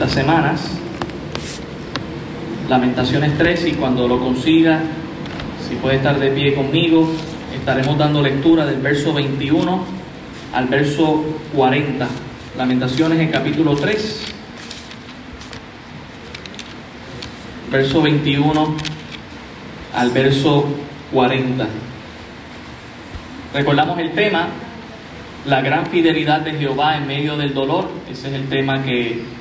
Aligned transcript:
estas 0.00 0.14
semanas. 0.14 0.62
Lamentaciones 2.70 3.36
3 3.36 3.66
y 3.66 3.72
cuando 3.72 4.08
lo 4.08 4.18
consiga, 4.18 4.80
si 5.68 5.74
puede 5.74 5.96
estar 5.96 6.18
de 6.18 6.30
pie 6.30 6.54
conmigo, 6.54 7.06
estaremos 7.54 7.98
dando 7.98 8.22
lectura 8.22 8.64
del 8.64 8.80
verso 8.80 9.12
21 9.12 9.84
al 10.54 10.68
verso 10.68 11.22
40. 11.54 12.08
Lamentaciones 12.56 13.20
en 13.20 13.30
capítulo 13.30 13.76
3, 13.76 14.22
verso 17.70 18.00
21 18.00 18.76
al 19.94 20.10
verso 20.12 20.64
40. 21.12 21.66
Recordamos 23.52 23.98
el 23.98 24.12
tema, 24.12 24.48
la 25.44 25.60
gran 25.60 25.88
fidelidad 25.88 26.40
de 26.40 26.52
Jehová 26.54 26.96
en 26.96 27.06
medio 27.06 27.36
del 27.36 27.52
dolor. 27.52 27.90
Ese 28.10 28.28
es 28.28 28.34
el 28.34 28.48
tema 28.48 28.82
que, 28.82 29.39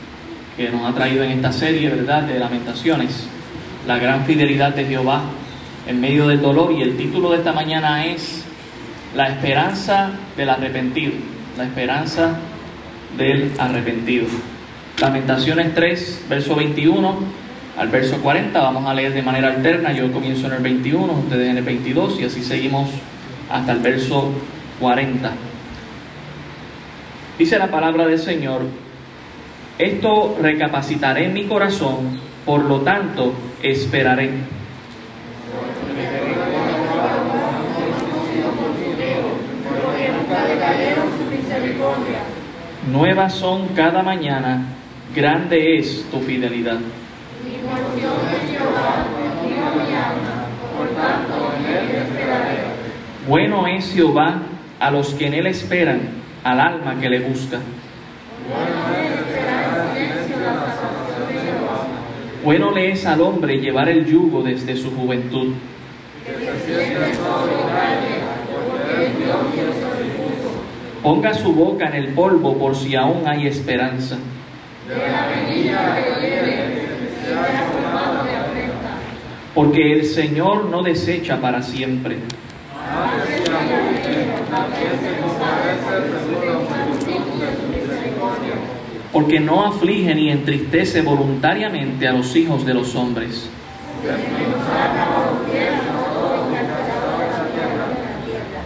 que 0.60 0.70
nos 0.70 0.86
ha 0.86 0.94
traído 0.94 1.24
en 1.24 1.32
esta 1.32 1.54
serie, 1.54 1.90
¿verdad?, 1.90 2.24
de 2.24 2.38
lamentaciones. 2.38 3.30
La 3.88 3.98
gran 3.98 4.26
fidelidad 4.26 4.76
de 4.76 4.84
Jehová 4.84 5.22
en 5.88 6.02
medio 6.02 6.28
del 6.28 6.42
dolor. 6.42 6.74
Y 6.74 6.82
el 6.82 6.98
título 6.98 7.32
de 7.32 7.38
esta 7.38 7.54
mañana 7.54 8.06
es 8.06 8.44
La 9.16 9.30
esperanza 9.30 10.12
del 10.36 10.50
arrepentido. 10.50 11.14
La 11.58 11.64
esperanza 11.64 12.36
del 13.18 13.54
arrepentido. 13.58 14.26
Lamentaciones 15.00 15.74
3, 15.74 16.26
verso 16.28 16.56
21 16.58 17.16
al 17.78 17.88
verso 17.88 18.18
40. 18.18 18.60
Vamos 18.60 18.86
a 18.86 18.94
leer 18.94 19.14
de 19.14 19.22
manera 19.22 19.48
alterna. 19.48 19.94
Yo 19.94 20.12
comienzo 20.12 20.48
en 20.48 20.54
el 20.56 20.62
21, 20.62 21.06
ustedes 21.06 21.52
en 21.52 21.58
el 21.58 21.64
22 21.64 22.20
y 22.20 22.26
así 22.26 22.44
seguimos 22.44 22.90
hasta 23.50 23.72
el 23.72 23.80
verso 23.80 24.34
40. 24.82 25.32
Dice 27.38 27.58
la 27.58 27.72
palabra 27.72 28.06
del 28.08 28.20
Señor, 28.20 28.89
esto 29.80 30.38
recapacitaré 30.42 31.26
en 31.26 31.34
mi 31.34 31.46
corazón, 31.46 32.20
por 32.46 32.66
lo 32.66 32.82
tanto 32.82 33.34
esperaré. 33.64 34.30
Nuevas 42.92 43.34
son 43.34 43.70
cada 43.70 44.04
mañana, 44.04 44.66
grande 45.16 45.78
es 45.78 46.06
tu 46.12 46.20
fidelidad. 46.20 46.80
Bueno 53.28 53.68
es 53.68 53.94
Jehová 53.94 54.40
a 54.80 54.92
los 54.92 55.14
que 55.14 55.28
en 55.28 55.36
él 55.36 55.48
esperan, 55.48 56.02
al 56.44 56.60
alma 56.60 57.00
que 57.00 57.10
le 57.10 57.20
busca. 57.20 57.60
Bueno 58.50 58.99
le 62.74 62.92
es 62.92 63.06
al 63.06 63.22
hombre 63.22 63.58
llevar 63.60 63.90
el 63.90 64.06
yugo 64.06 64.42
desde 64.42 64.76
su 64.76 64.92
juventud. 64.96 65.54
Ponga 71.02 71.34
su 71.34 71.54
boca 71.54 71.88
en 71.88 71.96
el 71.96 72.08
polvo 72.10 72.58
por 72.58 72.76
si 72.76 72.96
aún 72.96 73.28
hay 73.28 73.48
esperanza. 73.48 74.18
Porque 79.54 79.94
el 79.94 80.06
Señor 80.06 80.66
no 80.66 80.84
desecha 80.84 81.40
para 81.40 81.62
siempre. 81.62 82.18
Porque 89.12 89.40
no 89.40 89.66
aflige 89.66 90.14
ni 90.14 90.30
entristece 90.30 91.02
voluntariamente 91.02 92.08
a 92.08 92.14
los 92.14 92.36
hijos 92.36 92.66
de 92.66 92.74
los 92.74 92.96
hombres. 92.96 93.50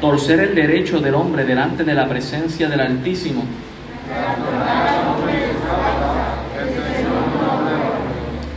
Torcer 0.01 0.39
el 0.41 0.53
derecho 0.53 0.99
del 0.99 1.15
hombre 1.15 1.45
delante 1.45 1.85
de 1.85 1.93
la 1.93 2.09
presencia 2.09 2.67
del 2.67 2.81
Altísimo. 2.81 3.43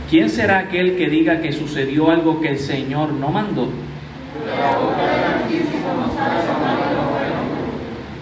¿Quién 0.09 0.29
será 0.29 0.59
aquel 0.59 0.97
que 0.97 1.09
diga 1.09 1.41
que 1.41 1.51
sucedió 1.51 2.11
algo 2.11 2.41
que 2.41 2.49
el 2.49 2.59
Señor 2.59 3.11
no 3.11 3.29
mandó? 3.29 3.69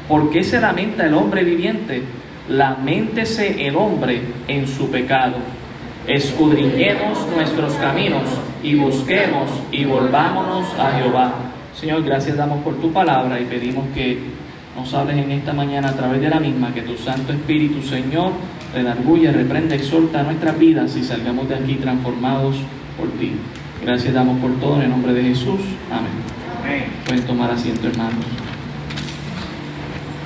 ¿Por 0.08 0.30
qué 0.30 0.44
se 0.44 0.60
lamenta 0.60 1.06
el 1.06 1.14
hombre 1.14 1.44
viviente? 1.44 2.04
Lamentese 2.50 3.68
el 3.68 3.76
hombre 3.76 4.22
en 4.48 4.68
su 4.68 4.90
pecado. 4.90 5.38
Escudriñemos 6.08 7.28
nuestros 7.36 7.74
caminos 7.76 8.24
y 8.62 8.76
busquemos 8.76 9.50
y 9.72 9.86
volvámonos 9.86 10.68
a 10.80 10.92
Jehová. 10.92 11.34
Señor, 11.80 12.04
gracias 12.04 12.38
damos 12.38 12.64
por 12.64 12.76
tu 12.76 12.92
palabra 12.94 13.40
y 13.40 13.46
pedimos 13.46 13.86
que 13.94 14.20
nos 14.76 14.94
hables 14.94 15.18
en 15.18 15.32
esta 15.32 15.54
mañana 15.54 15.90
a 15.90 15.94
través 15.94 16.22
de 16.22 16.30
la 16.30 16.40
misma, 16.40 16.74
que 16.74 16.82
tu 16.82 16.96
Santo 16.98 17.34
Espíritu, 17.34 17.82
Señor, 17.82 18.34
redarguye, 18.74 19.32
reprende, 19.32 19.76
exhorta 19.76 20.22
nuestras 20.24 20.60
vidas 20.60 20.96
y 20.96 21.04
salgamos 21.04 21.50
de 21.50 21.56
aquí 21.56 21.76
transformados 21.76 22.58
por 22.98 23.10
ti. 23.20 23.34
Gracias 23.84 24.14
damos 24.14 24.40
por 24.40 24.52
todo 24.60 24.76
en 24.76 24.84
el 24.84 24.90
nombre 24.90 25.14
de 25.14 25.24
Jesús. 25.24 25.62
Amén. 25.92 26.36
Pueden 27.06 27.24
tomar 27.26 27.52
asiento, 27.52 27.88
hermanos. 27.88 28.26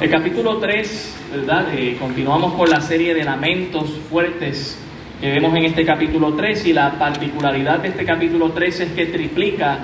El 0.02 0.10
capítulo 0.10 0.58
3, 0.58 1.19
Eh, 1.32 1.96
continuamos 2.00 2.54
con 2.54 2.72
la 2.72 2.82
serie 2.82 3.14
de 3.14 3.24
lamentos 3.24 3.92
fuertes 4.10 4.80
que 5.22 5.30
vemos 5.30 5.56
en 5.56 5.66
este 5.66 5.86
capítulo 5.86 6.34
3 6.34 6.66
y 6.66 6.74
la 6.74 6.94
particularidad 6.94 7.78
de 7.80 7.90
este 7.90 8.04
capítulo 8.04 8.50
3 8.50 8.80
es 8.80 8.92
que 8.94 9.06
triplica 9.06 9.78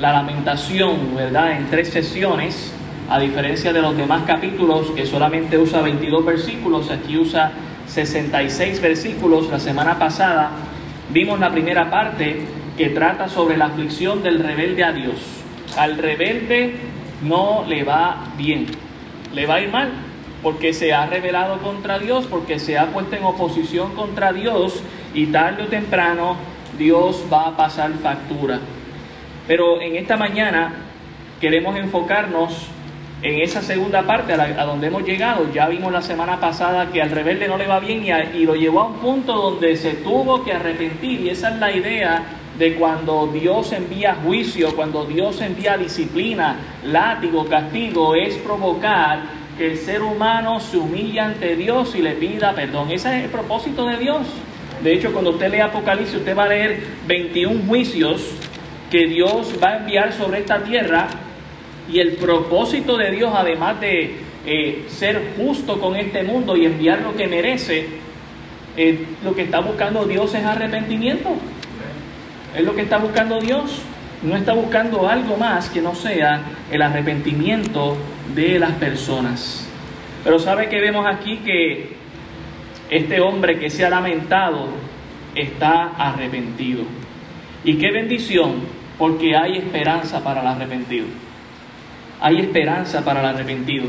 la 0.00 0.12
lamentación, 0.12 1.14
¿verdad? 1.14 1.52
En 1.52 1.66
tres 1.70 1.90
sesiones, 1.90 2.72
a 3.08 3.20
diferencia 3.20 3.72
de 3.72 3.80
los 3.80 3.96
demás 3.96 4.22
capítulos 4.26 4.90
que 4.90 5.06
solamente 5.06 5.56
usa 5.56 5.82
22 5.82 6.24
versículos, 6.24 6.90
aquí 6.90 7.16
usa 7.16 7.52
66 7.86 8.80
versículos. 8.80 9.48
La 9.50 9.60
semana 9.60 10.00
pasada 10.00 10.50
vimos 11.10 11.38
la 11.38 11.52
primera 11.52 11.88
parte 11.88 12.40
que 12.76 12.88
trata 12.88 13.28
sobre 13.28 13.56
la 13.56 13.66
aflicción 13.66 14.24
del 14.24 14.40
rebelde 14.40 14.82
a 14.82 14.90
Dios. 14.90 15.14
Al 15.76 15.96
rebelde 15.96 16.74
no 17.22 17.64
le 17.68 17.84
va 17.84 18.16
bien 18.36 18.66
le 19.34 19.46
va 19.46 19.56
a 19.56 19.60
ir 19.60 19.70
mal, 19.70 19.90
porque 20.42 20.72
se 20.72 20.92
ha 20.92 21.06
rebelado 21.06 21.58
contra 21.58 21.98
Dios, 21.98 22.26
porque 22.26 22.58
se 22.58 22.78
ha 22.78 22.86
puesto 22.86 23.16
en 23.16 23.24
oposición 23.24 23.94
contra 23.94 24.32
Dios 24.32 24.82
y 25.14 25.26
tarde 25.26 25.64
o 25.64 25.66
temprano 25.66 26.36
Dios 26.78 27.24
va 27.32 27.48
a 27.48 27.56
pasar 27.56 27.92
factura. 27.94 28.60
Pero 29.46 29.80
en 29.80 29.96
esta 29.96 30.16
mañana 30.16 30.72
queremos 31.40 31.76
enfocarnos 31.76 32.68
en 33.22 33.40
esa 33.40 33.62
segunda 33.62 34.02
parte 34.02 34.32
a, 34.34 34.64
donde 34.64 34.86
hemos 34.86 35.02
llegado. 35.02 35.52
Ya 35.52 35.66
vimos 35.68 35.92
la 35.92 36.02
semana 36.02 36.38
pasada 36.38 36.90
que 36.90 37.02
al 37.02 37.10
rebelde 37.10 37.48
no 37.48 37.56
le 37.56 37.66
va 37.66 37.80
bien 37.80 38.04
y, 38.04 38.10
y 38.36 38.44
lo 38.44 38.54
llevó 38.54 38.80
a 38.80 38.86
un 38.86 38.94
punto 38.94 39.34
donde 39.34 39.76
se 39.76 39.94
tuvo 39.94 40.44
que 40.44 40.52
arrepentir 40.52 41.20
y 41.22 41.30
esa 41.30 41.50
es 41.50 41.56
la 41.56 41.72
idea 41.72 42.22
de 42.58 42.74
cuando 42.74 43.28
Dios 43.28 43.72
envía 43.72 44.16
juicio, 44.16 44.74
cuando 44.74 45.04
Dios 45.04 45.40
envía 45.40 45.76
disciplina, 45.76 46.56
látigo, 46.84 47.44
castigo, 47.46 48.14
es 48.14 48.34
provocar 48.36 49.37
que 49.58 49.72
el 49.72 49.76
ser 49.76 50.02
humano 50.02 50.60
se 50.60 50.78
humille 50.78 51.18
ante 51.18 51.56
Dios 51.56 51.94
y 51.96 52.00
le 52.00 52.12
pida 52.12 52.54
perdón. 52.54 52.92
Ese 52.92 53.18
es 53.18 53.24
el 53.24 53.30
propósito 53.30 53.86
de 53.86 53.96
Dios. 53.96 54.20
De 54.82 54.94
hecho, 54.94 55.12
cuando 55.12 55.30
usted 55.30 55.50
lee 55.50 55.58
Apocalipsis, 55.58 56.14
usted 56.14 56.36
va 56.36 56.44
a 56.44 56.48
leer 56.48 56.80
21 57.08 57.66
juicios 57.66 58.22
que 58.88 59.06
Dios 59.08 59.54
va 59.62 59.70
a 59.70 59.76
enviar 59.78 60.12
sobre 60.12 60.38
esta 60.38 60.62
tierra. 60.62 61.08
Y 61.92 61.98
el 61.98 62.12
propósito 62.12 62.96
de 62.96 63.10
Dios, 63.10 63.32
además 63.34 63.80
de 63.80 64.18
eh, 64.46 64.84
ser 64.88 65.34
justo 65.36 65.80
con 65.80 65.96
este 65.96 66.22
mundo 66.22 66.56
y 66.56 66.64
enviar 66.64 67.00
lo 67.00 67.16
que 67.16 67.26
merece, 67.26 67.88
eh, 68.76 69.04
lo 69.24 69.34
que 69.34 69.42
está 69.42 69.58
buscando 69.58 70.04
Dios 70.04 70.32
es 70.34 70.44
arrepentimiento. 70.44 71.30
Es 72.56 72.64
lo 72.64 72.76
que 72.76 72.82
está 72.82 72.98
buscando 72.98 73.40
Dios. 73.40 73.80
No 74.22 74.36
está 74.36 74.52
buscando 74.52 75.08
algo 75.08 75.36
más 75.36 75.68
que 75.68 75.80
no 75.80 75.96
sea 75.96 76.42
el 76.70 76.82
arrepentimiento 76.82 77.96
de 78.34 78.58
las 78.58 78.72
personas. 78.72 79.68
Pero 80.24 80.38
sabe 80.38 80.68
que 80.68 80.80
vemos 80.80 81.06
aquí 81.06 81.38
que 81.38 81.96
este 82.90 83.20
hombre 83.20 83.58
que 83.58 83.70
se 83.70 83.84
ha 83.84 83.90
lamentado 83.90 84.68
está 85.34 85.92
arrepentido. 85.96 86.82
Y 87.64 87.76
qué 87.76 87.90
bendición, 87.90 88.62
porque 88.98 89.36
hay 89.36 89.58
esperanza 89.58 90.22
para 90.22 90.40
el 90.40 90.46
arrepentido. 90.46 91.06
Hay 92.20 92.40
esperanza 92.40 93.04
para 93.04 93.20
el 93.20 93.26
arrepentido. 93.26 93.86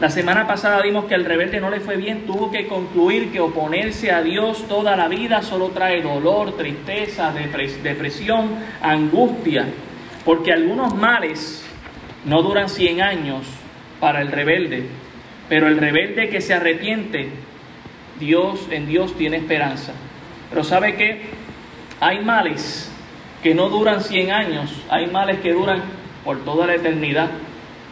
La 0.00 0.10
semana 0.10 0.46
pasada 0.46 0.82
vimos 0.82 1.04
que 1.04 1.14
el 1.14 1.24
rebelde 1.24 1.60
no 1.60 1.70
le 1.70 1.78
fue 1.78 1.96
bien, 1.96 2.26
tuvo 2.26 2.50
que 2.50 2.66
concluir 2.66 3.30
que 3.30 3.38
oponerse 3.38 4.10
a 4.10 4.22
Dios 4.22 4.66
toda 4.66 4.96
la 4.96 5.06
vida 5.06 5.42
solo 5.42 5.68
trae 5.68 6.02
dolor, 6.02 6.56
tristeza, 6.56 7.32
depresión, 7.32 8.50
angustia, 8.82 9.66
porque 10.24 10.52
algunos 10.52 10.94
males 10.94 11.64
no 12.24 12.42
duran 12.42 12.68
100 12.68 13.00
años 13.00 13.46
para 14.02 14.20
el 14.20 14.32
rebelde, 14.32 14.82
pero 15.48 15.68
el 15.68 15.78
rebelde 15.78 16.28
que 16.28 16.40
se 16.40 16.54
arrepiente, 16.54 17.28
Dios, 18.18 18.66
en 18.72 18.88
Dios 18.88 19.16
tiene 19.16 19.36
esperanza. 19.36 19.92
Pero 20.50 20.64
¿sabe 20.64 20.96
qué? 20.96 21.20
Hay 22.00 22.18
males 22.24 22.90
que 23.44 23.54
no 23.54 23.68
duran 23.68 24.02
100 24.02 24.32
años, 24.32 24.74
hay 24.90 25.06
males 25.06 25.38
que 25.38 25.52
duran 25.52 25.84
por 26.24 26.44
toda 26.44 26.66
la 26.66 26.74
eternidad 26.74 27.30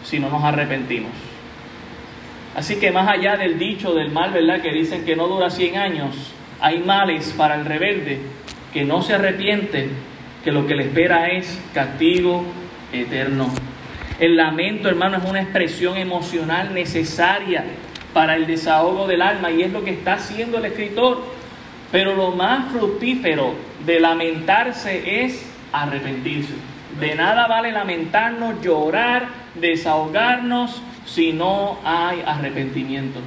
si 0.03 0.19
no 0.19 0.31
nos 0.31 0.43
arrepentimos. 0.43 1.13
Así 2.57 2.81
que 2.81 2.91
más 2.91 3.09
allá 3.09 3.37
del 3.37 3.57
dicho 3.57 3.95
del 3.95 4.11
mal, 4.11 4.33
¿verdad? 4.33 4.61
Que 4.63 4.73
dicen 4.73 5.05
que 5.05 5.15
no 5.15 5.29
dura 5.29 5.49
100 5.49 5.77
años, 5.77 6.33
hay 6.61 6.81
males 6.81 7.33
para 7.39 7.55
el 7.55 7.65
rebelde 7.65 8.19
que 8.73 8.85
no 8.85 9.03
se 9.03 9.15
arrepiente, 9.15 9.89
que 10.43 10.51
lo 10.51 10.67
que 10.67 10.75
le 10.75 10.87
espera 10.87 11.29
es 11.29 11.57
castigo 11.73 12.45
eterno. 12.93 13.47
El 14.21 14.37
lamento, 14.37 14.91
hermano, 14.91 15.17
es 15.17 15.25
una 15.25 15.41
expresión 15.41 15.97
emocional 15.97 16.75
necesaria 16.75 17.65
para 18.13 18.37
el 18.37 18.47
desahogo 18.47 19.07
del 19.07 19.23
alma 19.23 19.51
y 19.51 19.63
es 19.63 19.73
lo 19.73 19.83
que 19.83 19.93
está 19.93 20.15
haciendo 20.15 20.59
el 20.59 20.67
escritor. 20.67 21.23
Pero 21.91 22.15
lo 22.15 22.31
más 22.33 22.71
fructífero 22.71 23.55
de 23.87 23.99
lamentarse 23.99 25.25
es 25.25 25.51
arrepentirse. 25.73 26.53
De 27.01 27.15
nada 27.15 27.47
vale 27.47 27.73
lamentarnos, 27.73 28.61
llorar, 28.61 29.27
desahogarnos 29.55 30.83
si 31.07 31.33
no 31.33 31.79
hay 31.83 32.23
arrepentimiento. 32.27 33.21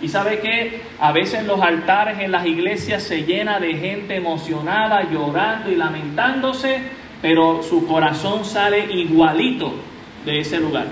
Y 0.00 0.08
sabe 0.08 0.38
que 0.38 0.80
a 1.00 1.12
veces 1.12 1.44
los 1.44 1.60
altares 1.60 2.18
en 2.18 2.32
las 2.32 2.46
iglesias 2.46 3.02
se 3.02 3.24
llena 3.24 3.60
de 3.60 3.74
gente 3.74 4.16
emocionada, 4.16 5.02
llorando 5.02 5.70
y 5.70 5.76
lamentándose, 5.76 6.78
pero 7.20 7.62
su 7.62 7.86
corazón 7.86 8.46
sale 8.46 8.90
igualito 8.90 9.89
de 10.24 10.40
ese 10.40 10.58
lugar. 10.58 10.86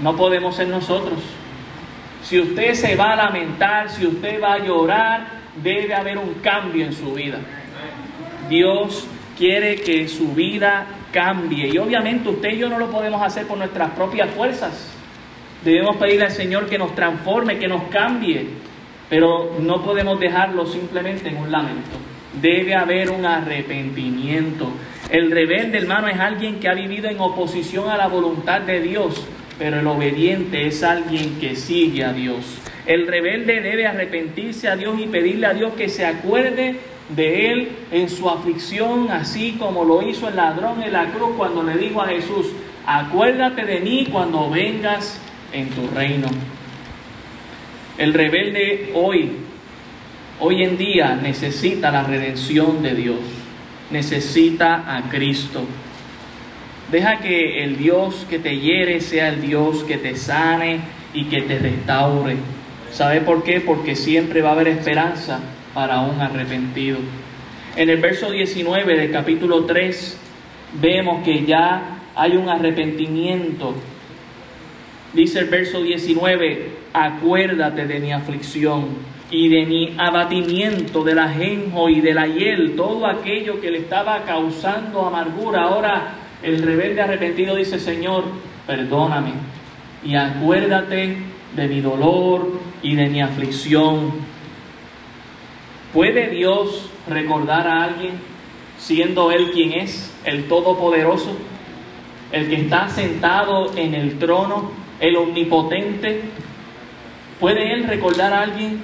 No 0.00 0.16
podemos 0.16 0.56
ser 0.56 0.68
nosotros. 0.68 1.20
Si 2.22 2.38
usted 2.40 2.74
se 2.74 2.96
va 2.96 3.12
a 3.12 3.16
lamentar, 3.16 3.88
si 3.88 4.06
usted 4.06 4.42
va 4.42 4.54
a 4.54 4.58
llorar, 4.58 5.26
debe 5.62 5.94
haber 5.94 6.18
un 6.18 6.34
cambio 6.34 6.84
en 6.84 6.92
su 6.92 7.14
vida. 7.14 7.38
Dios 8.48 9.06
quiere 9.38 9.76
que 9.76 10.08
su 10.08 10.34
vida 10.34 10.86
cambie. 11.12 11.68
Y 11.68 11.78
obviamente 11.78 12.28
usted 12.28 12.50
y 12.50 12.58
yo 12.58 12.68
no 12.68 12.78
lo 12.78 12.90
podemos 12.90 13.22
hacer 13.22 13.46
por 13.46 13.58
nuestras 13.58 13.90
propias 13.90 14.30
fuerzas. 14.30 14.92
Debemos 15.64 15.96
pedirle 15.96 16.26
al 16.26 16.32
Señor 16.32 16.68
que 16.68 16.78
nos 16.78 16.94
transforme, 16.94 17.58
que 17.58 17.68
nos 17.68 17.84
cambie. 17.84 18.46
Pero 19.08 19.56
no 19.60 19.82
podemos 19.82 20.18
dejarlo 20.18 20.66
simplemente 20.66 21.28
en 21.28 21.38
un 21.38 21.50
lamento. 21.50 21.96
Debe 22.40 22.74
haber 22.74 23.10
un 23.10 23.24
arrepentimiento. 23.24 24.70
El 25.10 25.30
rebelde, 25.30 25.78
hermano, 25.78 26.08
es 26.08 26.18
alguien 26.18 26.58
que 26.58 26.68
ha 26.68 26.74
vivido 26.74 27.08
en 27.08 27.20
oposición 27.20 27.88
a 27.88 27.96
la 27.96 28.08
voluntad 28.08 28.62
de 28.62 28.80
Dios, 28.80 29.24
pero 29.58 29.78
el 29.78 29.86
obediente 29.86 30.66
es 30.66 30.82
alguien 30.82 31.38
que 31.38 31.54
sigue 31.54 32.04
a 32.04 32.12
Dios. 32.12 32.58
El 32.86 33.06
rebelde 33.06 33.60
debe 33.60 33.86
arrepentirse 33.86 34.68
a 34.68 34.76
Dios 34.76 34.98
y 34.98 35.06
pedirle 35.06 35.46
a 35.46 35.54
Dios 35.54 35.74
que 35.74 35.88
se 35.88 36.04
acuerde 36.04 36.76
de 37.08 37.52
él 37.52 37.68
en 37.92 38.08
su 38.08 38.28
aflicción, 38.28 39.10
así 39.10 39.56
como 39.58 39.84
lo 39.84 40.02
hizo 40.02 40.28
el 40.28 40.36
ladrón 40.36 40.82
en 40.82 40.92
la 40.92 41.06
cruz 41.06 41.30
cuando 41.36 41.62
le 41.62 41.76
dijo 41.76 42.02
a 42.02 42.08
Jesús, 42.08 42.48
acuérdate 42.84 43.64
de 43.64 43.80
mí 43.80 44.08
cuando 44.10 44.50
vengas 44.50 45.20
en 45.52 45.68
tu 45.70 45.86
reino. 45.88 46.26
El 47.96 48.12
rebelde 48.12 48.90
hoy, 48.94 49.32
hoy 50.40 50.64
en 50.64 50.76
día 50.76 51.16
necesita 51.16 51.90
la 51.90 52.02
redención 52.02 52.82
de 52.82 52.94
Dios, 52.94 53.20
necesita 53.90 54.96
a 54.96 55.08
Cristo. 55.08 55.64
Deja 56.90 57.18
que 57.18 57.64
el 57.64 57.76
Dios 57.78 58.26
que 58.30 58.38
te 58.38 58.58
hiere 58.58 59.00
sea 59.00 59.28
el 59.28 59.42
Dios 59.42 59.82
que 59.84 59.96
te 59.96 60.14
sane 60.16 60.80
y 61.12 61.24
que 61.24 61.42
te 61.42 61.58
restaure. 61.58 62.36
¿Sabe 62.92 63.20
por 63.20 63.42
qué? 63.42 63.60
Porque 63.60 63.96
siempre 63.96 64.40
va 64.42 64.50
a 64.50 64.52
haber 64.52 64.68
esperanza 64.68 65.40
para 65.74 66.00
un 66.00 66.20
arrepentido. 66.20 66.98
En 67.76 67.90
el 67.90 68.00
verso 68.00 68.30
19 68.30 68.96
del 68.96 69.10
capítulo 69.10 69.64
3 69.64 70.18
vemos 70.80 71.24
que 71.24 71.44
ya 71.44 71.98
hay 72.14 72.36
un 72.36 72.48
arrepentimiento. 72.48 73.74
Dice 75.12 75.40
el 75.40 75.46
verso 75.46 75.82
19, 75.82 76.70
acuérdate 76.92 77.86
de 77.86 78.00
mi 78.00 78.12
aflicción 78.12 79.15
y 79.30 79.48
de 79.48 79.66
mi 79.66 79.94
abatimiento, 79.98 81.02
del 81.02 81.18
ajenjo 81.18 81.88
y 81.88 82.00
de 82.00 82.14
la 82.14 82.26
hiel, 82.26 82.76
todo 82.76 83.06
aquello 83.06 83.60
que 83.60 83.70
le 83.70 83.78
estaba 83.78 84.22
causando 84.24 85.04
amargura. 85.04 85.64
Ahora 85.64 86.14
el 86.42 86.62
rebelde 86.62 87.02
arrepentido 87.02 87.56
dice, 87.56 87.78
Señor, 87.78 88.24
perdóname 88.66 89.32
y 90.04 90.14
acuérdate 90.14 91.16
de 91.56 91.68
mi 91.68 91.80
dolor 91.80 92.60
y 92.82 92.94
de 92.94 93.08
mi 93.08 93.20
aflicción 93.20 94.26
¿Puede 95.96 96.28
Dios 96.28 96.90
recordar 97.08 97.66
a 97.66 97.84
alguien 97.84 98.20
siendo 98.76 99.32
Él 99.32 99.50
quien 99.52 99.72
es, 99.72 100.14
el 100.26 100.46
Todopoderoso, 100.46 101.34
el 102.32 102.50
que 102.50 102.56
está 102.56 102.90
sentado 102.90 103.74
en 103.76 103.94
el 103.94 104.18
trono, 104.18 104.72
el 105.00 105.16
Omnipotente? 105.16 106.20
¿Puede 107.40 107.72
Él 107.72 107.84
recordar 107.84 108.34
a 108.34 108.42
alguien 108.42 108.82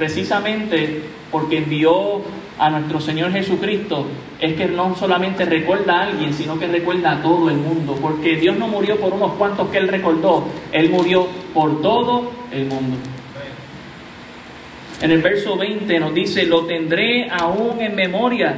precisamente 0.00 1.02
porque 1.30 1.58
envió 1.58 2.22
a 2.58 2.70
nuestro 2.70 3.00
Señor 3.00 3.32
Jesucristo? 3.32 4.06
Es 4.40 4.54
que 4.54 4.64
no 4.64 4.96
solamente 4.96 5.44
recuerda 5.44 5.98
a 5.98 6.02
alguien, 6.04 6.32
sino 6.32 6.58
que 6.58 6.66
recuerda 6.66 7.12
a 7.12 7.22
todo 7.22 7.50
el 7.50 7.58
mundo, 7.58 7.98
porque 8.00 8.36
Dios 8.36 8.56
no 8.56 8.66
murió 8.66 8.98
por 8.98 9.12
unos 9.12 9.32
cuantos 9.32 9.68
que 9.68 9.76
Él 9.76 9.88
recordó, 9.88 10.48
Él 10.72 10.88
murió 10.88 11.26
por 11.52 11.82
todo 11.82 12.32
el 12.50 12.64
mundo. 12.64 12.96
En 15.02 15.10
el 15.10 15.20
verso 15.20 15.56
20 15.58 16.00
nos 16.00 16.14
dice, 16.14 16.46
lo 16.46 16.64
tendré 16.64 17.28
aún 17.30 17.82
en 17.82 17.94
memoria, 17.94 18.54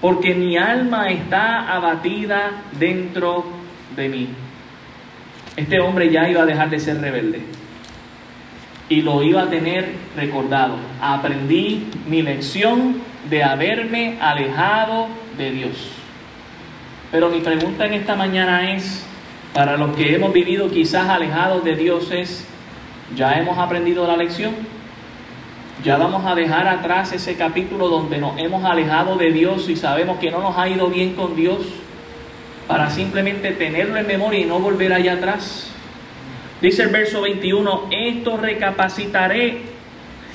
porque 0.00 0.34
mi 0.34 0.56
alma 0.56 1.10
está 1.10 1.70
abatida 1.70 2.62
dentro 2.78 3.44
de 3.94 4.08
mí. 4.08 4.28
Este 5.56 5.78
hombre 5.78 6.10
ya 6.10 6.26
iba 6.26 6.40
a 6.42 6.46
dejar 6.46 6.70
de 6.70 6.80
ser 6.80 7.02
rebelde 7.02 7.59
y 8.90 9.02
lo 9.02 9.22
iba 9.22 9.42
a 9.42 9.48
tener 9.48 9.94
recordado. 10.16 10.74
Aprendí 11.00 11.86
mi 12.06 12.22
lección 12.22 13.00
de 13.30 13.42
haberme 13.44 14.18
alejado 14.20 15.06
de 15.38 15.52
Dios. 15.52 15.92
Pero 17.12 17.30
mi 17.30 17.40
pregunta 17.40 17.86
en 17.86 17.94
esta 17.94 18.16
mañana 18.16 18.72
es, 18.72 19.06
para 19.54 19.76
los 19.76 19.96
que 19.96 20.14
hemos 20.14 20.32
vivido 20.32 20.70
quizás 20.70 21.08
alejados 21.08 21.64
de 21.64 21.76
Dios, 21.76 22.10
es, 22.10 22.46
¿ya 23.16 23.34
hemos 23.34 23.56
aprendido 23.58 24.06
la 24.08 24.16
lección? 24.16 24.54
Ya 25.84 25.96
vamos 25.96 26.26
a 26.26 26.34
dejar 26.34 26.66
atrás 26.66 27.12
ese 27.12 27.36
capítulo 27.36 27.88
donde 27.88 28.18
nos 28.18 28.38
hemos 28.38 28.64
alejado 28.64 29.16
de 29.16 29.30
Dios 29.32 29.68
y 29.68 29.76
sabemos 29.76 30.18
que 30.18 30.32
no 30.32 30.40
nos 30.40 30.58
ha 30.58 30.68
ido 30.68 30.88
bien 30.88 31.14
con 31.14 31.36
Dios 31.36 31.60
para 32.66 32.90
simplemente 32.90 33.52
tenerlo 33.52 33.96
en 33.96 34.06
memoria 34.06 34.40
y 34.40 34.44
no 34.44 34.58
volver 34.58 34.92
allá 34.92 35.14
atrás. 35.14 35.70
Dice 36.60 36.82
el 36.82 36.90
verso 36.90 37.22
21, 37.22 37.88
esto 37.90 38.36
recapacitaré 38.36 39.58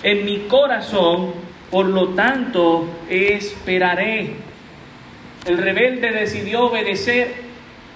en 0.01 0.25
mi 0.25 0.39
corazón, 0.47 1.33
por 1.69 1.85
lo 1.85 2.09
tanto 2.09 2.87
esperaré. 3.09 4.33
El 5.45 5.59
rebelde 5.59 6.11
decidió 6.11 6.65
obedecer, 6.65 7.35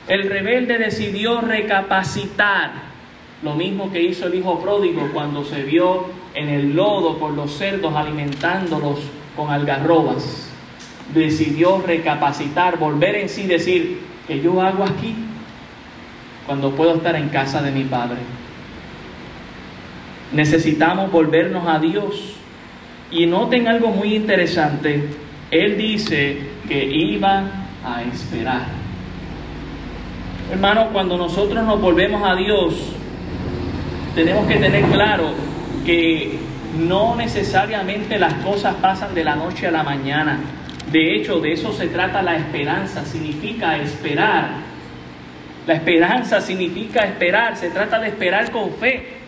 el 0.07 0.29
rebelde 0.29 0.77
decidió 0.77 1.41
recapacitar. 1.41 2.89
Lo 3.41 3.55
mismo 3.55 3.91
que 3.91 4.01
hizo 4.01 4.27
el 4.27 4.35
hijo 4.35 4.59
pródigo 4.59 5.09
cuando 5.11 5.43
se 5.43 5.63
vio 5.63 6.07
en 6.35 6.49
el 6.49 6.75
lodo 6.75 7.17
por 7.17 7.31
los 7.31 7.51
cerdos 7.53 7.95
alimentándolos 7.95 8.99
con 9.35 9.49
algarrobas. 9.49 10.51
Decidió 11.15 11.81
recapacitar, 11.81 12.77
volver 12.77 13.15
en 13.15 13.29
sí, 13.29 13.47
decir, 13.47 14.01
que 14.27 14.39
yo 14.39 14.61
hago 14.61 14.83
aquí 14.83 15.15
cuando 16.49 16.71
puedo 16.71 16.95
estar 16.95 17.15
en 17.15 17.29
casa 17.29 17.61
de 17.61 17.69
mi 17.69 17.83
Padre? 17.83 18.17
Necesitamos 20.31 21.11
volvernos 21.11 21.67
a 21.67 21.77
Dios. 21.77 22.37
Y 23.11 23.27
noten 23.27 23.67
algo 23.67 23.89
muy 23.89 24.15
interesante. 24.15 25.09
Él 25.51 25.77
dice 25.77 26.39
que 26.67 26.85
iba 26.85 27.43
a 27.85 28.01
esperar. 28.01 28.63
Hermano, 30.51 30.87
cuando 30.91 31.17
nosotros 31.17 31.63
nos 31.63 31.79
volvemos 31.79 32.27
a 32.27 32.33
Dios, 32.33 32.93
tenemos 34.15 34.47
que 34.47 34.55
tener 34.55 34.85
claro 34.85 35.29
que 35.85 36.39
no 36.79 37.15
necesariamente 37.15 38.17
las 38.17 38.33
cosas 38.43 38.73
pasan 38.81 39.13
de 39.13 39.23
la 39.23 39.35
noche 39.35 39.67
a 39.67 39.71
la 39.71 39.83
mañana. 39.83 40.39
De 40.91 41.15
hecho, 41.15 41.39
de 41.39 41.53
eso 41.53 41.71
se 41.73 41.89
trata 41.89 42.23
la 42.23 42.37
esperanza, 42.37 43.05
significa 43.05 43.77
esperar. 43.77 44.68
La 45.67 45.75
esperanza 45.75 46.41
significa 46.41 47.01
esperar, 47.01 47.55
se 47.55 47.69
trata 47.69 47.99
de 47.99 48.07
esperar 48.07 48.51
con 48.51 48.73
fe. 48.73 49.19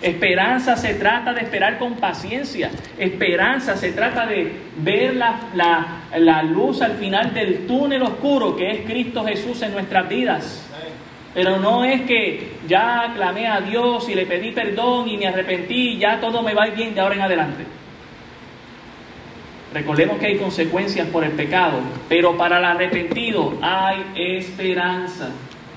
Esperanza 0.00 0.76
se 0.76 0.94
trata 0.94 1.32
de 1.32 1.40
esperar 1.40 1.78
con 1.78 1.94
paciencia. 1.94 2.70
Esperanza 2.98 3.76
se 3.76 3.92
trata 3.92 4.26
de 4.26 4.52
ver 4.76 5.16
la, 5.16 5.40
la, 6.16 6.42
luz 6.44 6.82
al 6.82 6.92
final 6.92 7.34
del 7.34 7.66
túnel 7.66 8.02
oscuro 8.02 8.54
que 8.56 8.70
es 8.70 8.86
Cristo 8.86 9.24
Jesús 9.24 9.60
en 9.62 9.72
nuestras 9.72 10.08
vidas. 10.08 10.64
Pero 11.34 11.58
no 11.58 11.84
es 11.84 12.02
que 12.02 12.58
ya 12.68 13.12
clamé 13.14 13.48
a 13.48 13.60
Dios 13.60 14.08
y 14.08 14.14
le 14.14 14.24
pedí 14.24 14.52
perdón 14.52 15.08
y 15.08 15.16
me 15.16 15.26
arrepentí 15.26 15.98
ya 15.98 16.20
todo 16.20 16.42
me 16.42 16.54
va 16.54 16.66
bien 16.66 16.94
de 16.94 17.00
ahora 17.00 17.16
en 17.16 17.22
adelante. 17.22 17.64
Recordemos 19.74 20.18
que 20.18 20.26
hay 20.26 20.36
consecuencias 20.36 21.08
por 21.08 21.24
el 21.24 21.32
pecado, 21.32 21.80
pero 22.08 22.36
para 22.36 22.58
el 22.58 22.64
arrepentido 22.64 23.58
hay 23.60 24.04
esperanza 24.14 25.30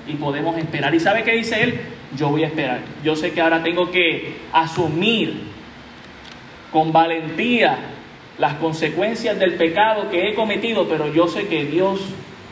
y 0.06 0.14
podemos 0.14 0.56
esperar. 0.58 0.94
¿Y 0.94 1.00
sabe 1.00 1.22
qué 1.22 1.32
dice 1.32 1.62
él? 1.62 1.80
Yo 2.16 2.28
voy 2.28 2.44
a 2.44 2.48
esperar. 2.48 2.80
Yo 3.02 3.16
sé 3.16 3.32
que 3.32 3.40
ahora 3.40 3.62
tengo 3.62 3.90
que 3.90 4.34
asumir 4.52 5.34
con 6.70 6.92
valentía 6.92 7.78
las 8.38 8.54
consecuencias 8.54 9.38
del 9.38 9.54
pecado 9.54 10.10
que 10.10 10.28
he 10.28 10.34
cometido, 10.34 10.88
pero 10.88 11.12
yo 11.12 11.28
sé 11.28 11.46
que 11.46 11.64
Dios 11.64 12.00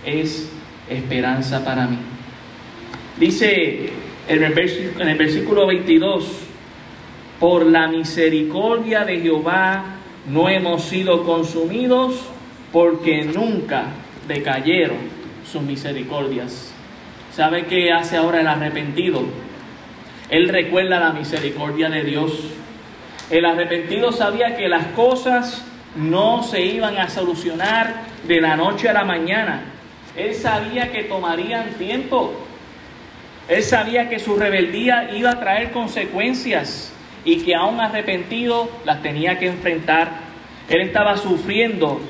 es 0.04 0.50
esperanza 0.88 1.64
para 1.64 1.86
mí. 1.86 1.98
Dice 3.18 3.90
en 4.28 4.42
el 4.44 5.16
versículo 5.16 5.66
22, 5.66 6.24
por 7.40 7.66
la 7.66 7.88
misericordia 7.88 9.04
de 9.04 9.20
Jehová 9.20 9.96
no 10.28 10.48
hemos 10.48 10.84
sido 10.84 11.24
consumidos 11.24 12.22
porque 12.72 13.24
nunca 13.24 13.86
decayeron 14.28 14.98
sus 15.50 15.62
misericordias. 15.62 16.69
¿Sabe 17.40 17.64
qué 17.64 17.90
hace 17.90 18.18
ahora 18.18 18.42
el 18.42 18.46
arrepentido? 18.46 19.22
Él 20.28 20.50
recuerda 20.50 21.00
la 21.00 21.14
misericordia 21.14 21.88
de 21.88 22.04
Dios. 22.04 22.32
El 23.30 23.46
arrepentido 23.46 24.12
sabía 24.12 24.56
que 24.56 24.68
las 24.68 24.88
cosas 24.88 25.64
no 25.96 26.42
se 26.42 26.60
iban 26.60 26.98
a 26.98 27.08
solucionar 27.08 27.94
de 28.28 28.42
la 28.42 28.56
noche 28.56 28.90
a 28.90 28.92
la 28.92 29.04
mañana. 29.04 29.62
Él 30.18 30.34
sabía 30.34 30.92
que 30.92 31.04
tomarían 31.04 31.70
tiempo. 31.78 32.34
Él 33.48 33.62
sabía 33.62 34.10
que 34.10 34.18
su 34.18 34.36
rebeldía 34.36 35.08
iba 35.16 35.30
a 35.30 35.40
traer 35.40 35.70
consecuencias 35.70 36.92
y 37.24 37.38
que 37.42 37.54
aún 37.54 37.80
arrepentido 37.80 38.68
las 38.84 39.00
tenía 39.00 39.38
que 39.38 39.46
enfrentar. 39.46 40.10
Él 40.68 40.82
estaba 40.82 41.16
sufriendo, 41.16 42.02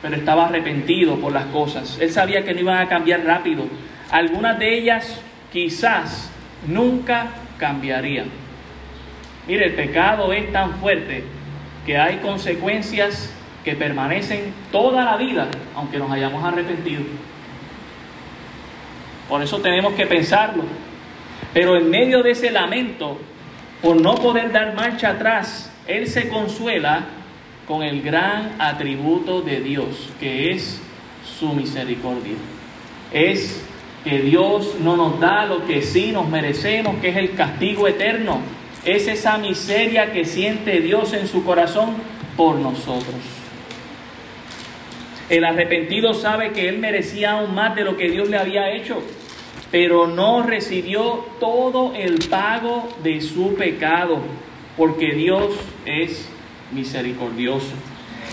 pero 0.00 0.16
estaba 0.16 0.46
arrepentido 0.46 1.16
por 1.16 1.34
las 1.34 1.44
cosas. 1.48 1.98
Él 2.00 2.10
sabía 2.10 2.42
que 2.46 2.54
no 2.54 2.60
iban 2.60 2.78
a 2.78 2.88
cambiar 2.88 3.26
rápido. 3.26 3.66
Algunas 4.12 4.58
de 4.58 4.78
ellas 4.78 5.20
quizás 5.50 6.30
nunca 6.68 7.28
cambiarían. 7.58 8.26
Mire, 9.48 9.66
el 9.66 9.74
pecado 9.74 10.32
es 10.34 10.52
tan 10.52 10.74
fuerte 10.74 11.24
que 11.86 11.96
hay 11.96 12.18
consecuencias 12.18 13.32
que 13.64 13.74
permanecen 13.74 14.52
toda 14.70 15.02
la 15.04 15.16
vida, 15.16 15.48
aunque 15.74 15.98
nos 15.98 16.10
hayamos 16.10 16.44
arrepentido. 16.44 17.02
Por 19.30 19.42
eso 19.42 19.60
tenemos 19.60 19.94
que 19.94 20.06
pensarlo. 20.06 20.64
Pero 21.54 21.76
en 21.76 21.88
medio 21.88 22.22
de 22.22 22.32
ese 22.32 22.50
lamento, 22.50 23.18
por 23.80 23.98
no 23.98 24.14
poder 24.16 24.52
dar 24.52 24.74
marcha 24.74 25.10
atrás, 25.10 25.72
Él 25.86 26.06
se 26.06 26.28
consuela 26.28 27.06
con 27.66 27.82
el 27.82 28.02
gran 28.02 28.56
atributo 28.58 29.40
de 29.40 29.60
Dios, 29.60 30.10
que 30.20 30.50
es 30.50 30.82
su 31.38 31.54
misericordia. 31.54 32.34
Es 33.10 33.64
que 34.04 34.18
Dios 34.20 34.76
no 34.80 34.96
nos 34.96 35.20
da 35.20 35.46
lo 35.46 35.64
que 35.66 35.82
sí 35.82 36.12
nos 36.12 36.28
merecemos, 36.28 36.96
que 37.00 37.10
es 37.10 37.16
el 37.16 37.34
castigo 37.34 37.86
eterno. 37.86 38.40
Es 38.84 39.06
esa 39.06 39.38
miseria 39.38 40.12
que 40.12 40.24
siente 40.24 40.80
Dios 40.80 41.12
en 41.12 41.28
su 41.28 41.44
corazón 41.44 41.94
por 42.36 42.56
nosotros. 42.56 43.14
El 45.28 45.44
arrepentido 45.44 46.14
sabe 46.14 46.50
que 46.50 46.68
él 46.68 46.78
merecía 46.78 47.32
aún 47.32 47.54
más 47.54 47.74
de 47.76 47.84
lo 47.84 47.96
que 47.96 48.10
Dios 48.10 48.28
le 48.28 48.36
había 48.36 48.72
hecho, 48.72 49.02
pero 49.70 50.06
no 50.06 50.42
recibió 50.42 51.24
todo 51.38 51.94
el 51.94 52.18
pago 52.28 52.88
de 53.02 53.20
su 53.20 53.54
pecado, 53.54 54.18
porque 54.76 55.14
Dios 55.14 55.54
es 55.86 56.28
misericordioso. 56.72 57.72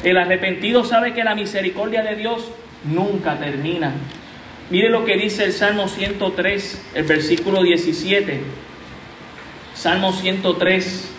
El 0.04 0.18
arrepentido 0.18 0.84
sabe 0.84 1.14
que 1.14 1.24
la 1.24 1.36
misericordia 1.36 2.02
de 2.02 2.16
Dios 2.16 2.50
nunca 2.92 3.38
termina. 3.38 3.94
Mire 4.70 4.90
lo 4.90 5.06
que 5.06 5.18
dice 5.18 5.46
el 5.46 5.54
Salmo 5.54 5.88
103, 5.88 6.92
el 6.96 7.04
versículo 7.06 7.64
17. 7.64 8.40
Salmo 9.74 10.14
103, 10.14 11.12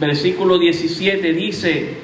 versículo 0.00 0.58
17 0.58 1.32
dice, 1.32 1.94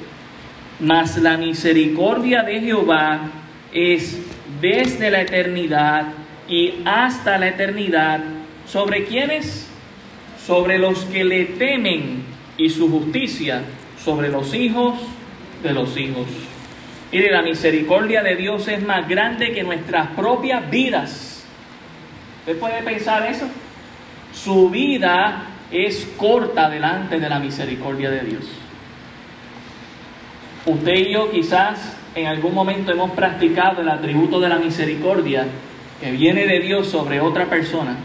mas 0.79 1.17
la 1.17 1.37
misericordia 1.37 2.43
de 2.43 2.61
Jehová 2.61 3.31
es 3.73 4.19
desde 4.61 5.11
la 5.11 5.21
eternidad 5.21 6.13
y 6.47 6.75
hasta 6.85 7.37
la 7.37 7.49
eternidad. 7.49 8.23
¿Sobre 8.67 9.05
quiénes? 9.05 9.67
Sobre 10.45 10.77
los 10.77 11.05
que 11.05 11.23
le 11.23 11.45
temen 11.45 12.23
y 12.57 12.69
su 12.69 12.89
justicia 12.89 13.63
sobre 14.05 14.29
los 14.29 14.53
hijos 14.53 14.93
de 15.63 15.73
los 15.73 15.97
hijos. 15.97 16.27
Mire, 17.11 17.31
la 17.31 17.41
misericordia 17.41 18.23
de 18.23 18.35
Dios 18.35 18.67
es 18.67 18.83
más 18.83 19.07
grande 19.07 19.51
que 19.51 19.63
nuestras 19.63 20.07
propias 20.07 20.69
vidas. 20.69 21.45
¿Usted 22.39 22.59
puede 22.59 22.81
pensar 22.83 23.25
eso? 23.29 23.47
Su 24.33 24.69
vida 24.69 25.43
es 25.71 26.11
corta 26.17 26.69
delante 26.69 27.19
de 27.19 27.29
la 27.29 27.39
misericordia 27.39 28.09
de 28.09 28.21
Dios. 28.21 28.45
Usted 30.65 30.93
y 30.93 31.11
yo 31.11 31.31
quizás 31.31 31.95
en 32.15 32.27
algún 32.27 32.53
momento 32.53 32.91
hemos 32.91 33.11
practicado 33.11 33.81
el 33.81 33.89
atributo 33.89 34.39
de 34.39 34.49
la 34.49 34.57
misericordia 34.57 35.45
que 36.01 36.11
viene 36.11 36.45
de 36.45 36.59
Dios 36.59 36.87
sobre 36.87 37.21
otra 37.21 37.45
persona, 37.45 37.95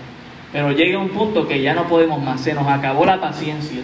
pero 0.52 0.72
llega 0.72 0.98
un 0.98 1.10
punto 1.10 1.46
que 1.48 1.62
ya 1.62 1.74
no 1.74 1.86
podemos 1.86 2.22
más, 2.22 2.40
se 2.40 2.54
nos 2.54 2.66
acabó 2.66 3.04
la 3.04 3.20
paciencia. 3.20 3.80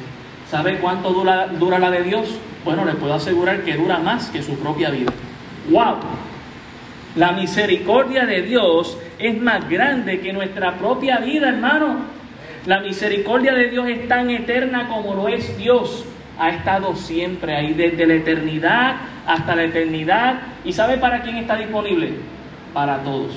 ¿Sabe 0.50 0.78
cuánto 0.78 1.10
dura, 1.10 1.46
dura 1.46 1.78
la 1.78 1.90
de 1.90 2.02
Dios? 2.02 2.38
Bueno, 2.66 2.84
le 2.84 2.94
puedo 2.94 3.14
asegurar 3.14 3.60
que 3.62 3.76
dura 3.76 4.00
más 4.00 4.28
que 4.28 4.42
su 4.42 4.58
propia 4.58 4.90
vida. 4.90 5.12
¡Wow! 5.70 5.98
La 7.14 7.30
misericordia 7.30 8.26
de 8.26 8.42
Dios 8.42 8.98
es 9.20 9.40
más 9.40 9.68
grande 9.70 10.18
que 10.18 10.32
nuestra 10.32 10.74
propia 10.74 11.18
vida, 11.18 11.48
hermano. 11.48 11.98
La 12.66 12.80
misericordia 12.80 13.54
de 13.54 13.70
Dios 13.70 13.88
es 13.88 14.08
tan 14.08 14.30
eterna 14.30 14.88
como 14.88 15.14
lo 15.14 15.28
es 15.28 15.56
Dios. 15.56 16.06
Ha 16.40 16.50
estado 16.50 16.96
siempre 16.96 17.54
ahí, 17.54 17.72
desde 17.72 18.04
la 18.04 18.14
eternidad 18.14 18.96
hasta 19.28 19.54
la 19.54 19.62
eternidad. 19.62 20.40
¿Y 20.64 20.72
sabe 20.72 20.98
para 20.98 21.22
quién 21.22 21.36
está 21.36 21.54
disponible? 21.54 22.14
Para 22.74 22.98
todos. 23.04 23.30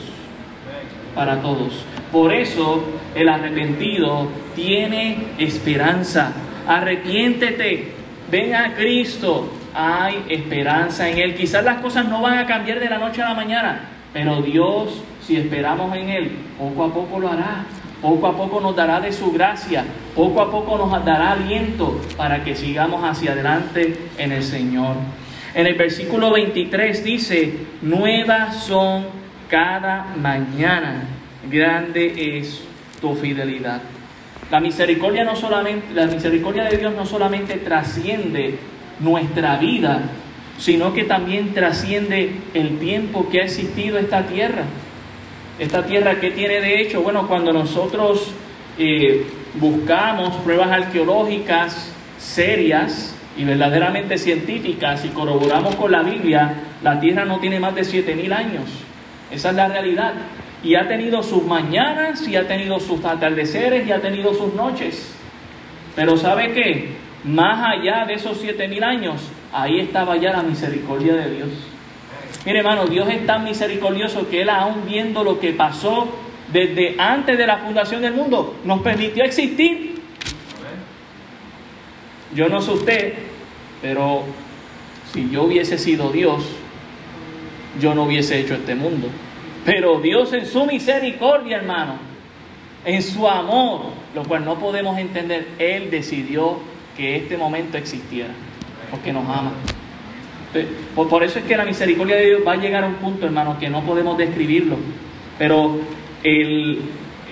Para 1.13 1.39
todos. 1.39 1.86
Por 2.12 2.33
eso 2.33 2.83
el 3.13 3.29
arrepentido 3.29 4.27
tiene 4.55 5.27
esperanza. 5.38 6.33
Arrepiéntete, 6.67 7.98
ven 8.29 8.55
a 8.55 8.74
Cristo, 8.75 9.51
hay 9.74 10.25
esperanza 10.29 11.09
en 11.09 11.17
Él. 11.17 11.36
Quizás 11.36 11.63
las 11.63 11.79
cosas 11.79 12.07
no 12.07 12.21
van 12.21 12.38
a 12.38 12.45
cambiar 12.45 12.79
de 12.79 12.89
la 12.89 12.98
noche 12.98 13.21
a 13.21 13.29
la 13.29 13.36
mañana, 13.36 13.89
pero 14.13 14.41
Dios, 14.41 15.01
si 15.25 15.36
esperamos 15.36 15.95
en 15.95 16.09
Él, 16.09 16.31
poco 16.57 16.83
a 16.83 16.93
poco 16.93 17.19
lo 17.19 17.29
hará. 17.29 17.65
Poco 18.01 18.27
a 18.27 18.38
poco 18.38 18.62
nos 18.62 18.77
dará 18.77 19.01
de 19.01 19.12
su 19.12 19.29
gracia, 19.33 19.83
poco 20.15 20.39
a 20.39 20.50
poco 20.50 20.77
nos 20.77 21.03
dará 21.03 21.33
aliento 21.33 22.00
para 22.15 22.45
que 22.45 22.55
sigamos 22.55 23.03
hacia 23.03 23.33
adelante 23.33 23.93
en 24.17 24.31
el 24.31 24.41
Señor. 24.41 24.95
En 25.53 25.67
el 25.67 25.75
versículo 25.75 26.31
23 26.31 27.03
dice, 27.03 27.53
nuevas 27.81 28.63
son 28.63 29.05
cada 29.50 30.15
mañana, 30.15 31.09
grande 31.51 32.38
es 32.38 32.63
tu 33.01 33.15
fidelidad. 33.15 33.81
La 34.51 34.59
misericordia 34.59 35.23
no 35.23 35.35
solamente, 35.35 35.93
la 35.93 36.07
misericordia 36.07 36.63
de 36.63 36.77
Dios 36.77 36.93
no 36.95 37.05
solamente 37.05 37.55
trasciende 37.57 38.57
nuestra 38.99 39.57
vida, 39.57 40.01
sino 40.57 40.93
que 40.93 41.03
también 41.03 41.53
trasciende 41.53 42.33
el 42.53 42.79
tiempo 42.79 43.29
que 43.29 43.41
ha 43.41 43.45
existido 43.45 43.99
esta 43.99 44.23
tierra. 44.23 44.63
Esta 45.59 45.85
tierra 45.85 46.19
que 46.19 46.31
tiene 46.31 46.61
de 46.61 46.81
hecho, 46.81 47.01
bueno, 47.01 47.27
cuando 47.27 47.53
nosotros 47.53 48.31
eh, 48.77 49.25
buscamos 49.55 50.35
pruebas 50.37 50.71
arqueológicas 50.71 51.93
serias 52.17 53.15
y 53.37 53.43
verdaderamente 53.43 54.17
científicas 54.17 55.05
y 55.05 55.09
corroboramos 55.09 55.75
con 55.75 55.91
la 55.91 56.01
Biblia, 56.01 56.53
la 56.83 56.99
tierra 56.99 57.23
no 57.23 57.39
tiene 57.39 57.59
más 57.59 57.75
de 57.75 57.83
7000 57.83 58.33
años. 58.33 58.63
Esa 59.31 59.51
es 59.51 59.55
la 59.55 59.67
realidad 59.67 60.13
y 60.63 60.75
ha 60.75 60.87
tenido 60.87 61.23
sus 61.23 61.43
mañanas 61.43 62.27
y 62.27 62.35
ha 62.35 62.47
tenido 62.47 62.79
sus 62.79 63.03
atardeceres 63.03 63.87
y 63.87 63.91
ha 63.91 64.01
tenido 64.01 64.33
sus 64.33 64.53
noches. 64.53 65.13
Pero 65.95 66.17
¿sabe 66.17 66.53
qué? 66.53 66.89
Más 67.23 67.77
allá 67.77 68.05
de 68.05 68.13
esos 68.13 68.37
siete 68.39 68.67
mil 68.67 68.83
años, 68.83 69.21
ahí 69.51 69.79
estaba 69.79 70.17
ya 70.17 70.31
la 70.31 70.43
misericordia 70.43 71.15
de 71.15 71.35
Dios. 71.35 71.49
Mire 72.45 72.59
hermano, 72.59 72.87
Dios 72.87 73.07
es 73.09 73.25
tan 73.25 73.43
misericordioso 73.43 74.29
que 74.29 74.41
Él 74.41 74.49
aún 74.49 74.85
viendo 74.85 75.23
lo 75.23 75.39
que 75.39 75.51
pasó 75.51 76.07
desde 76.51 76.95
antes 76.97 77.37
de 77.37 77.45
la 77.45 77.57
fundación 77.57 78.01
del 78.01 78.13
mundo, 78.13 78.55
nos 78.63 78.81
permitió 78.81 79.23
existir. 79.23 79.99
Yo 82.33 82.47
no 82.47 82.61
sé 82.61 82.71
usted, 82.71 83.13
pero 83.81 84.23
si 85.11 85.29
yo 85.29 85.43
hubiese 85.43 85.77
sido 85.77 86.11
Dios, 86.11 86.43
yo 87.79 87.93
no 87.93 88.03
hubiese 88.03 88.39
hecho 88.39 88.55
este 88.55 88.75
mundo. 88.75 89.09
Pero 89.65 89.99
Dios 89.99 90.33
en 90.33 90.45
su 90.45 90.65
misericordia, 90.65 91.57
hermano, 91.57 91.95
en 92.85 93.01
su 93.01 93.27
amor, 93.27 93.81
lo 94.15 94.23
cual 94.23 94.45
no 94.45 94.57
podemos 94.57 94.97
entender, 94.97 95.47
Él 95.59 95.91
decidió 95.91 96.57
que 96.95 97.15
este 97.15 97.37
momento 97.37 97.77
existiera, 97.77 98.29
porque 98.89 99.13
nos 99.13 99.23
ama. 99.23 99.51
Por 100.95 101.23
eso 101.23 101.39
es 101.39 101.45
que 101.45 101.55
la 101.55 101.65
misericordia 101.65 102.15
de 102.15 102.25
Dios 102.25 102.41
va 102.47 102.53
a 102.53 102.57
llegar 102.57 102.83
a 102.83 102.87
un 102.87 102.95
punto, 102.95 103.25
hermano, 103.25 103.59
que 103.59 103.69
no 103.69 103.83
podemos 103.83 104.17
describirlo. 104.17 104.77
Pero 105.37 105.79
el, 106.23 106.79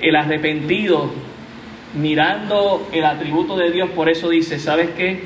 el 0.01 0.15
arrepentido, 0.15 1.09
mirando 1.95 2.87
el 2.91 3.05
atributo 3.05 3.57
de 3.57 3.71
Dios, 3.71 3.89
por 3.89 4.09
eso 4.09 4.29
dice, 4.29 4.59
¿sabes 4.59 4.89
qué? 4.95 5.23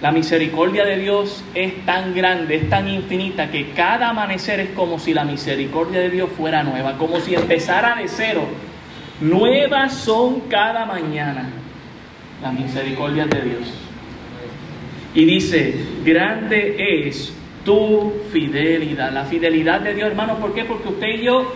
La 0.00 0.12
misericordia 0.12 0.84
de 0.84 0.96
Dios 0.96 1.42
es 1.54 1.84
tan 1.84 2.14
grande, 2.14 2.54
es 2.54 2.70
tan 2.70 2.88
infinita, 2.88 3.50
que 3.50 3.70
cada 3.70 4.10
amanecer 4.10 4.60
es 4.60 4.70
como 4.70 5.00
si 5.00 5.12
la 5.12 5.24
misericordia 5.24 5.98
de 6.00 6.10
Dios 6.10 6.30
fuera 6.36 6.62
nueva, 6.62 6.96
como 6.96 7.18
si 7.18 7.34
empezara 7.34 7.96
de 7.96 8.06
cero. 8.06 8.42
Nuevas 9.20 9.94
son 9.94 10.42
cada 10.48 10.86
mañana 10.86 11.50
las 12.40 12.52
misericordias 12.52 13.28
de 13.28 13.40
Dios. 13.40 13.74
Y 15.14 15.24
dice, 15.24 15.74
grande 16.04 17.08
es 17.08 17.32
tu 17.64 18.12
fidelidad. 18.32 19.12
La 19.12 19.24
fidelidad 19.24 19.80
de 19.80 19.94
Dios, 19.94 20.08
hermano, 20.10 20.36
¿por 20.36 20.54
qué? 20.54 20.64
Porque 20.64 20.88
usted 20.88 21.08
y 21.08 21.24
yo, 21.24 21.52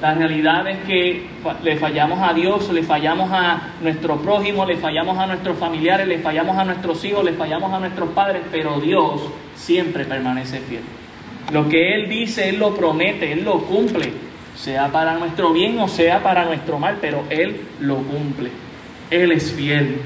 la 0.00 0.14
realidad 0.14 0.66
es 0.66 0.78
que 0.86 1.26
le 1.62 1.76
fallamos 1.76 2.18
a 2.22 2.32
Dios, 2.32 2.72
le 2.72 2.82
fallamos 2.82 3.30
a 3.30 3.74
nuestro 3.82 4.16
prójimo, 4.16 4.64
le 4.64 4.76
fallamos 4.76 5.18
a 5.18 5.26
nuestros 5.26 5.58
familiares, 5.58 6.08
le 6.08 6.18
fallamos 6.18 6.56
a 6.56 6.64
nuestros 6.64 7.04
hijos, 7.04 7.22
le 7.22 7.34
fallamos 7.34 7.70
a 7.72 7.80
nuestros 7.80 8.08
padres, 8.10 8.42
pero 8.50 8.80
Dios 8.80 9.20
siempre 9.54 10.06
permanece 10.06 10.60
fiel. 10.60 10.80
Lo 11.52 11.68
que 11.68 11.94
Él 11.94 12.08
dice, 12.08 12.48
Él 12.48 12.58
lo 12.58 12.74
promete, 12.74 13.30
Él 13.30 13.44
lo 13.44 13.58
cumple, 13.62 14.12
sea 14.56 14.88
para 14.88 15.18
nuestro 15.18 15.52
bien 15.52 15.78
o 15.78 15.88
sea 15.88 16.22
para 16.22 16.46
nuestro 16.46 16.78
mal, 16.78 16.96
pero 17.00 17.24
Él 17.28 17.60
lo 17.80 17.96
cumple. 17.96 18.50
Él 19.10 19.32
es 19.32 19.52
fiel. 19.52 20.00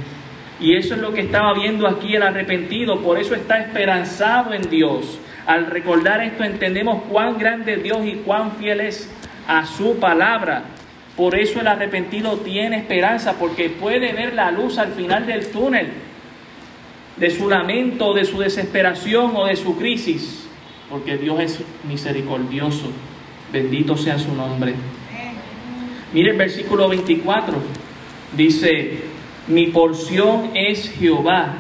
Y 0.59 0.75
eso 0.77 0.95
es 0.95 1.01
lo 1.01 1.13
que 1.13 1.21
estaba 1.21 1.55
viendo 1.55 1.87
aquí 1.87 2.17
el 2.17 2.23
arrepentido, 2.23 3.01
por 3.01 3.19
eso 3.19 3.37
está 3.37 3.59
esperanzado 3.61 4.55
en 4.55 4.69
Dios. 4.69 5.21
Al 5.47 5.67
recordar 5.67 6.21
esto 6.23 6.43
entendemos 6.43 7.03
cuán 7.11 7.39
grande 7.39 7.77
Dios 7.77 7.99
y 8.05 8.15
cuán 8.25 8.53
fiel 8.53 8.81
es 8.81 9.11
a 9.47 9.67
su 9.67 9.97
palabra. 9.99 10.65
Por 11.17 11.39
eso 11.39 11.61
el 11.61 11.69
arrepentido 11.69 12.39
tiene 12.39 12.79
esperanza, 12.79 13.35
porque 13.39 13.71
puede 13.71 14.13
ver 14.13 14.35
la 14.35 14.51
luz 14.51 14.79
al 14.79 14.93
final 14.93 15.27
del 15.27 15.49
túnel, 15.49 15.93
de 17.17 17.31
su 17.31 17.49
lamento, 17.49 18.15
de 18.15 18.25
su 18.25 18.39
desesperación 18.39 19.33
o 19.37 19.47
de 19.47 19.57
su 19.57 19.77
crisis, 19.77 20.47
porque 20.91 21.17
Dios 21.17 21.41
es 21.41 21.61
misericordioso. 21.89 22.91
Bendito 23.53 23.97
sea 23.97 24.19
su 24.19 24.35
nombre. 24.35 24.75
Mire 26.13 26.31
el 26.31 26.37
versículo 26.37 26.89
24, 26.89 27.55
dice, 28.37 29.03
mi 29.47 29.67
porción 29.67 30.51
es 30.55 30.91
Jehová, 30.91 31.55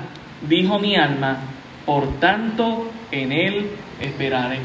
dijo 0.49 0.79
mi 0.79 0.97
alma, 0.97 1.39
por 1.87 2.19
tanto 2.19 2.91
en 3.11 3.33
él 3.33 3.67
esperaré. 4.01 4.59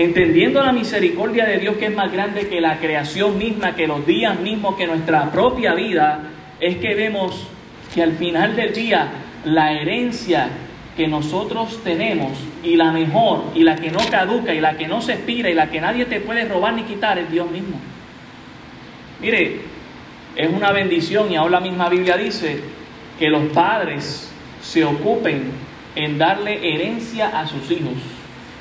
Entendiendo 0.00 0.62
la 0.62 0.72
misericordia 0.72 1.44
de 1.44 1.58
Dios 1.58 1.76
que 1.76 1.84
es 1.84 1.94
más 1.94 2.10
grande 2.10 2.48
que 2.48 2.58
la 2.62 2.78
creación 2.78 3.36
misma, 3.36 3.74
que 3.74 3.86
los 3.86 4.06
días 4.06 4.40
mismos, 4.40 4.74
que 4.76 4.86
nuestra 4.86 5.30
propia 5.30 5.74
vida, 5.74 6.22
es 6.58 6.78
que 6.78 6.94
vemos 6.94 7.46
que 7.94 8.02
al 8.02 8.12
final 8.12 8.56
del 8.56 8.72
día 8.72 9.08
la 9.44 9.74
herencia 9.74 10.48
que 10.96 11.06
nosotros 11.06 11.84
tenemos 11.84 12.30
y 12.64 12.76
la 12.76 12.92
mejor 12.92 13.44
y 13.54 13.62
la 13.62 13.76
que 13.76 13.90
no 13.90 13.98
caduca 14.10 14.54
y 14.54 14.60
la 14.62 14.74
que 14.78 14.88
no 14.88 15.02
se 15.02 15.12
expira 15.12 15.50
y 15.50 15.54
la 15.54 15.68
que 15.68 15.82
nadie 15.82 16.06
te 16.06 16.20
puede 16.20 16.46
robar 16.46 16.72
ni 16.72 16.84
quitar 16.84 17.18
es 17.18 17.30
Dios 17.30 17.50
mismo. 17.50 17.78
Mire, 19.20 19.60
es 20.34 20.50
una 20.50 20.72
bendición 20.72 21.30
y 21.30 21.36
aún 21.36 21.52
la 21.52 21.60
misma 21.60 21.90
Biblia 21.90 22.16
dice 22.16 22.58
que 23.18 23.28
los 23.28 23.52
padres 23.52 24.32
se 24.62 24.82
ocupen 24.82 25.42
en 25.94 26.16
darle 26.16 26.74
herencia 26.74 27.38
a 27.38 27.46
sus 27.46 27.70
hijos. 27.70 28.19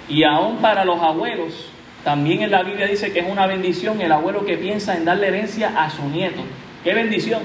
Y 0.10 0.24
aún 0.24 0.58
para 0.58 0.84
los 0.84 1.00
abuelos, 1.01 1.69
también 2.04 2.41
en 2.41 2.52
la 2.52 2.63
Biblia 2.63 2.88
dice 2.88 3.13
que 3.13 3.19
es 3.19 3.28
una 3.30 3.45
bendición 3.45 4.02
el 4.02 4.12
abuelo 4.12 4.45
que 4.45 4.58
piensa 4.58 4.95
en 4.98 5.06
darle 5.06 5.28
herencia 5.28 5.74
a 5.78 5.89
su 5.89 6.04
nieto. 6.10 6.41
¡Qué 6.84 6.93
bendición! 6.93 7.41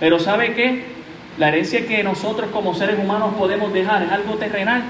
Pero 0.00 0.18
¿sabe 0.18 0.54
qué? 0.54 0.84
La 1.36 1.48
herencia 1.48 1.86
que 1.86 2.02
nosotros 2.02 2.50
como 2.50 2.74
seres 2.74 2.98
humanos 2.98 3.34
podemos 3.38 3.72
dejar 3.72 4.02
es 4.02 4.10
algo 4.10 4.36
terrenal, 4.36 4.84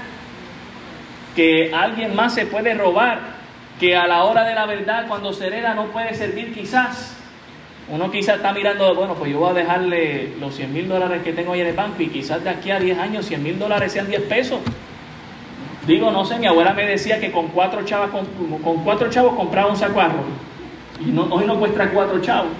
que 1.35 1.73
alguien 1.73 2.15
más 2.15 2.33
se 2.33 2.45
puede 2.45 2.73
robar, 2.73 3.19
que 3.79 3.95
a 3.95 4.07
la 4.07 4.23
hora 4.23 4.45
de 4.45 4.55
la 4.55 4.65
verdad, 4.65 5.07
cuando 5.07 5.33
se 5.33 5.47
hereda, 5.47 5.73
no 5.73 5.87
puede 5.87 6.13
servir 6.13 6.53
quizás. 6.53 7.15
Uno 7.89 8.11
quizás 8.11 8.37
está 8.37 8.53
mirando, 8.53 8.95
bueno, 8.95 9.15
pues 9.15 9.31
yo 9.31 9.39
voy 9.39 9.51
a 9.51 9.53
dejarle 9.53 10.35
los 10.39 10.55
100 10.55 10.73
mil 10.73 10.87
dólares 10.87 11.21
que 11.23 11.33
tengo 11.33 11.53
ahí 11.53 11.61
en 11.61 11.67
el 11.67 11.75
banco 11.75 12.01
y 12.01 12.07
quizás 12.07 12.43
de 12.43 12.49
aquí 12.49 12.71
a 12.71 12.79
10 12.79 12.97
años 12.97 13.25
100 13.25 13.43
mil 13.43 13.59
dólares 13.59 13.91
sean 13.91 14.07
10 14.07 14.23
pesos. 14.23 14.59
Digo, 15.87 16.11
no 16.11 16.25
sé, 16.25 16.37
mi 16.37 16.47
abuela 16.47 16.73
me 16.73 16.85
decía 16.85 17.19
que 17.19 17.31
con 17.31 17.47
cuatro 17.47 17.83
chavos, 17.85 18.09
con, 18.09 18.83
cuatro 18.83 19.09
chavos 19.09 19.35
compraba 19.35 19.71
un 19.71 19.77
saco 19.77 20.01
Y 20.99 21.11
no, 21.11 21.23
hoy 21.31 21.45
no 21.45 21.57
cuesta 21.57 21.89
cuatro 21.89 22.21
chavos. 22.21 22.51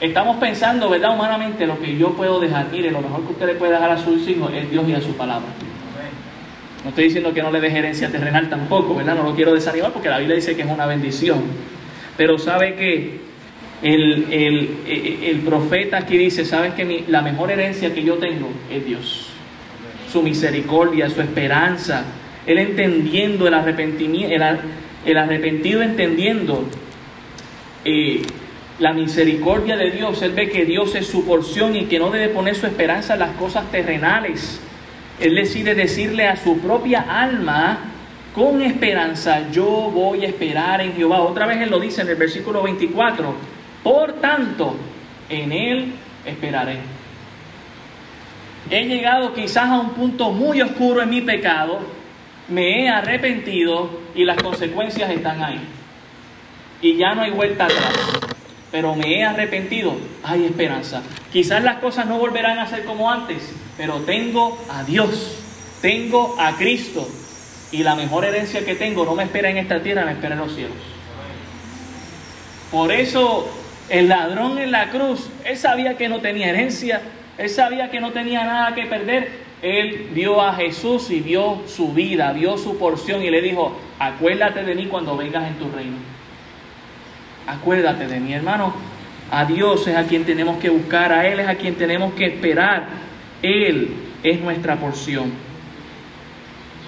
Estamos 0.00 0.36
pensando, 0.38 0.88
¿verdad? 0.88 1.14
Humanamente, 1.14 1.66
lo 1.66 1.78
que 1.78 1.96
yo 1.96 2.10
puedo 2.14 2.40
dejar. 2.40 2.68
Mire, 2.72 2.90
lo 2.90 3.02
mejor 3.02 3.22
que 3.24 3.32
usted 3.32 3.46
le 3.46 3.54
puede 3.54 3.72
dejar 3.72 3.90
a 3.90 3.98
sus 3.98 4.26
hijos 4.26 4.50
es 4.54 4.70
Dios 4.70 4.88
y 4.88 4.94
a 4.94 5.00
su 5.00 5.14
palabra. 5.14 5.48
No 6.84 6.90
estoy 6.90 7.04
diciendo 7.04 7.34
que 7.34 7.42
no 7.42 7.50
le 7.50 7.60
deje 7.60 7.78
herencia 7.78 8.08
terrenal 8.08 8.48
tampoco, 8.48 8.94
¿verdad? 8.94 9.16
No 9.16 9.24
lo 9.24 9.34
quiero 9.34 9.52
desanimar 9.52 9.92
porque 9.92 10.08
la 10.08 10.18
Biblia 10.18 10.36
dice 10.36 10.56
que 10.56 10.62
es 10.62 10.70
una 10.70 10.86
bendición. 10.86 11.42
Pero 12.16 12.38
sabe 12.38 12.76
que 12.76 13.20
el, 13.82 15.42
profeta 15.44 15.98
aquí 15.98 16.16
dice, 16.16 16.44
sabes 16.44 16.72
que 16.74 17.04
la 17.08 17.20
mejor 17.20 17.50
herencia 17.50 17.92
que 17.92 18.02
yo 18.02 18.14
tengo 18.14 18.48
es 18.70 18.86
Dios. 18.86 19.37
Su 20.10 20.22
misericordia, 20.22 21.10
su 21.10 21.20
esperanza. 21.20 22.04
Él 22.46 22.58
entendiendo 22.58 23.46
el 23.46 23.54
arrepentimiento, 23.54 24.34
el, 25.04 25.16
arrepentido 25.16 25.82
entendiendo 25.82 26.64
eh, 27.84 28.22
la 28.78 28.92
misericordia 28.92 29.76
de 29.76 29.90
Dios. 29.90 30.22
Él 30.22 30.32
ve 30.32 30.48
que 30.48 30.64
Dios 30.64 30.94
es 30.94 31.06
su 31.06 31.24
porción 31.26 31.76
y 31.76 31.84
que 31.84 31.98
no 31.98 32.10
debe 32.10 32.28
poner 32.28 32.54
su 32.54 32.66
esperanza 32.66 33.14
en 33.14 33.20
las 33.20 33.36
cosas 33.36 33.70
terrenales. 33.70 34.60
Él 35.20 35.34
decide 35.34 35.74
decirle 35.74 36.26
a 36.26 36.36
su 36.36 36.58
propia 36.58 37.00
alma, 37.08 37.78
con 38.34 38.62
esperanza, 38.62 39.50
yo 39.50 39.64
voy 39.64 40.24
a 40.24 40.28
esperar 40.28 40.80
en 40.80 40.94
Jehová. 40.94 41.22
Otra 41.22 41.46
vez 41.46 41.60
él 41.60 41.70
lo 41.70 41.80
dice 41.80 42.02
en 42.02 42.08
el 42.08 42.14
versículo 42.14 42.62
24 42.62 43.34
por 43.82 44.14
tanto, 44.14 44.76
en 45.28 45.52
Él 45.52 45.92
esperaré. 46.26 46.78
He 48.70 48.84
llegado 48.84 49.32
quizás 49.34 49.68
a 49.68 49.80
un 49.80 49.90
punto 49.90 50.30
muy 50.30 50.60
oscuro 50.60 51.02
en 51.02 51.10
mi 51.10 51.20
pecado, 51.20 51.80
me 52.48 52.84
he 52.84 52.88
arrepentido 52.88 53.90
y 54.14 54.24
las 54.24 54.42
consecuencias 54.42 55.10
están 55.10 55.42
ahí. 55.42 55.60
Y 56.80 56.96
ya 56.96 57.14
no 57.14 57.22
hay 57.22 57.30
vuelta 57.30 57.64
atrás. 57.64 57.94
Pero 58.70 58.94
me 58.94 59.18
he 59.18 59.24
arrepentido, 59.24 59.96
hay 60.22 60.44
esperanza. 60.44 61.02
Quizás 61.32 61.62
las 61.62 61.76
cosas 61.76 62.06
no 62.06 62.18
volverán 62.18 62.58
a 62.58 62.66
ser 62.66 62.84
como 62.84 63.10
antes, 63.10 63.50
pero 63.78 64.00
tengo 64.00 64.58
a 64.70 64.84
Dios, 64.84 65.38
tengo 65.80 66.36
a 66.38 66.52
Cristo. 66.56 67.08
Y 67.72 67.82
la 67.82 67.94
mejor 67.94 68.24
herencia 68.26 68.64
que 68.64 68.74
tengo 68.74 69.04
no 69.06 69.14
me 69.14 69.24
espera 69.24 69.48
en 69.48 69.56
esta 69.56 69.82
tierra, 69.82 70.04
me 70.04 70.12
espera 70.12 70.34
en 70.34 70.40
los 70.40 70.54
cielos. 70.54 70.76
Por 72.70 72.92
eso 72.92 73.48
el 73.88 74.08
ladrón 74.08 74.58
en 74.58 74.70
la 74.70 74.90
cruz, 74.90 75.30
él 75.44 75.56
sabía 75.56 75.96
que 75.96 76.08
no 76.08 76.20
tenía 76.20 76.50
herencia, 76.50 77.00
él 77.38 77.48
sabía 77.48 77.88
que 77.88 78.00
no 78.00 78.10
tenía 78.10 78.44
nada 78.44 78.74
que 78.74 78.86
perder. 78.86 79.30
Él 79.62 80.08
vio 80.12 80.42
a 80.42 80.54
Jesús 80.54 81.10
y 81.10 81.20
vio 81.20 81.62
su 81.66 81.92
vida, 81.92 82.32
vio 82.32 82.58
su 82.58 82.76
porción 82.78 83.22
y 83.22 83.30
le 83.30 83.40
dijo, 83.40 83.78
acuérdate 83.98 84.64
de 84.64 84.74
mí 84.74 84.86
cuando 84.86 85.16
vengas 85.16 85.46
en 85.46 85.54
tu 85.54 85.70
reino. 85.70 85.96
Acuérdate 87.46 88.08
de 88.08 88.20
mí, 88.20 88.32
hermano. 88.32 88.74
A 89.30 89.44
Dios 89.44 89.86
es 89.86 89.96
a 89.96 90.04
quien 90.04 90.24
tenemos 90.24 90.58
que 90.58 90.68
buscar, 90.68 91.12
a 91.12 91.26
Él 91.26 91.38
es 91.38 91.48
a 91.48 91.54
quien 91.54 91.76
tenemos 91.76 92.12
que 92.14 92.26
esperar. 92.26 92.86
Él 93.40 93.94
es 94.22 94.40
nuestra 94.40 94.76
porción. 94.76 95.32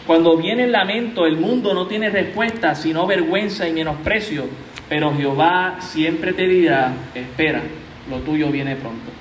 Cuando 0.07 0.37
viene 0.37 0.65
el 0.65 0.73
lamento, 0.73 1.27
el 1.27 1.37
mundo 1.37 1.75
no 1.75 1.87
tiene 1.87 2.11
respuesta, 2.11 2.75
sino 2.75 3.07
vergüenza 3.07 3.69
y 3.69 3.73
menosprecio. 3.73 4.47
Pero 4.89 5.15
Jehová 5.15 5.77
siempre 5.79 6.33
te 6.33 6.49
dirá, 6.49 6.93
espera, 7.15 7.63
lo 8.09 8.19
tuyo 8.19 8.49
viene 8.49 8.75
pronto. 8.75 9.20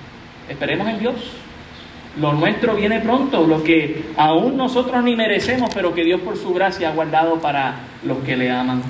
Esperemos 0.50 0.88
en 0.90 1.00
Dios. 1.00 1.16
Lo 2.20 2.34
nuestro 2.34 2.76
viene 2.76 3.00
pronto, 3.00 3.46
lo 3.46 3.64
que 3.64 4.04
aún 4.18 4.58
nosotros 4.58 5.04
ni 5.04 5.16
merecemos, 5.16 5.70
pero 5.74 5.94
que 5.94 6.04
Dios 6.04 6.22
por 6.22 6.36
su 6.36 6.54
gracia 6.54 6.90
ha 6.90 6.94
guardado 6.94 7.40
para 7.40 7.76
los 8.04 8.18
que 8.20 8.36
le 8.36 8.50
aman. 8.50 8.82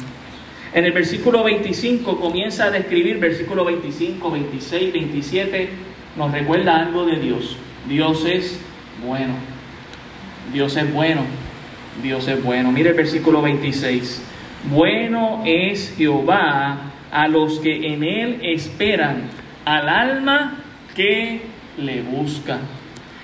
En 0.73 0.85
el 0.85 0.93
versículo 0.93 1.43
25 1.43 2.19
comienza 2.19 2.65
a 2.65 2.71
describir, 2.71 3.19
versículo 3.19 3.65
25, 3.65 4.31
26, 4.31 4.93
27, 4.93 5.69
nos 6.15 6.31
recuerda 6.31 6.77
algo 6.77 7.05
de 7.05 7.17
Dios. 7.17 7.57
Dios 7.87 8.25
es 8.25 8.59
bueno. 9.05 9.33
Dios 10.53 10.77
es 10.77 10.93
bueno. 10.93 11.21
Dios 12.01 12.27
es 12.27 12.43
bueno. 12.43 12.71
Mire 12.71 12.91
el 12.91 12.95
versículo 12.95 13.41
26. 13.41 14.23
Bueno 14.71 15.43
es 15.45 15.93
Jehová 15.97 16.91
a 17.11 17.27
los 17.27 17.59
que 17.59 17.93
en 17.93 18.03
Él 18.03 18.39
esperan, 18.43 19.29
al 19.65 19.89
alma 19.89 20.63
que 20.95 21.41
le 21.85 22.01
busca. 22.01 22.59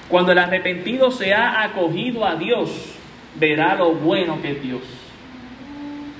Cuando 0.10 0.32
el 0.32 0.38
arrepentido 0.38 1.12
se 1.12 1.34
ha 1.34 1.64
acogido 1.64 2.26
a 2.26 2.36
Dios, 2.36 2.96
verá 3.36 3.76
lo 3.76 3.94
bueno 3.94 4.42
que 4.42 4.52
es 4.52 4.62
Dios. 4.62 4.82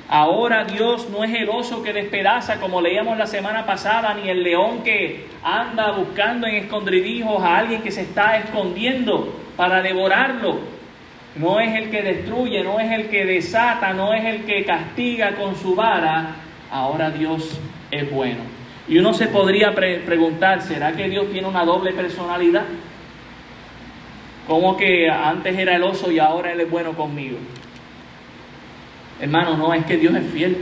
Ahora 0.08 0.66
Dios 0.66 1.10
no 1.10 1.24
es 1.24 1.34
el 1.34 1.50
oso 1.50 1.82
que 1.82 1.92
despedaza, 1.92 2.60
como 2.60 2.80
leíamos 2.80 3.18
la 3.18 3.26
semana 3.26 3.66
pasada, 3.66 4.14
ni 4.14 4.30
el 4.30 4.44
león 4.44 4.84
que 4.84 5.28
anda 5.44 5.92
buscando 5.92 6.46
en 6.46 6.56
escondridijos 6.56 7.42
a 7.42 7.58
alguien 7.58 7.82
que 7.82 7.92
se 7.92 8.02
está 8.02 8.38
escondiendo 8.38 9.36
para 9.58 9.82
devorarlo. 9.82 10.60
No 11.36 11.60
es 11.60 11.76
el 11.76 11.90
que 11.90 12.02
destruye, 12.02 12.64
no 12.64 12.80
es 12.80 12.92
el 12.92 13.10
que 13.10 13.26
desata, 13.26 13.94
no 13.94 14.14
es 14.14 14.24
el 14.26 14.46
que 14.46 14.64
castiga 14.64 15.36
con 15.36 15.56
su 15.56 15.76
vara. 15.76 16.36
Ahora 16.72 17.10
Dios 17.10 17.60
es 17.92 18.10
bueno. 18.12 18.55
Y 18.88 19.00
uno 19.00 19.14
se 19.14 19.28
podría 19.28 19.74
preguntar, 19.74 20.62
¿será 20.62 20.96
que 20.96 21.10
Dios 21.10 21.32
tiene 21.32 21.48
una 21.48 21.66
doble 21.66 21.92
personalidad? 21.94 22.66
Como 24.48 24.78
que 24.78 25.10
antes 25.10 25.58
era 25.58 25.76
el 25.76 25.84
oso 25.84 26.12
y 26.12 26.20
ahora 26.20 26.52
Él 26.52 26.62
es 26.62 26.70
bueno 26.70 26.94
conmigo. 26.94 27.38
Hermano, 29.20 29.58
no, 29.58 29.74
es 29.74 29.86
que 29.86 29.98
Dios 29.98 30.14
es 30.14 30.30
fiel. 30.32 30.58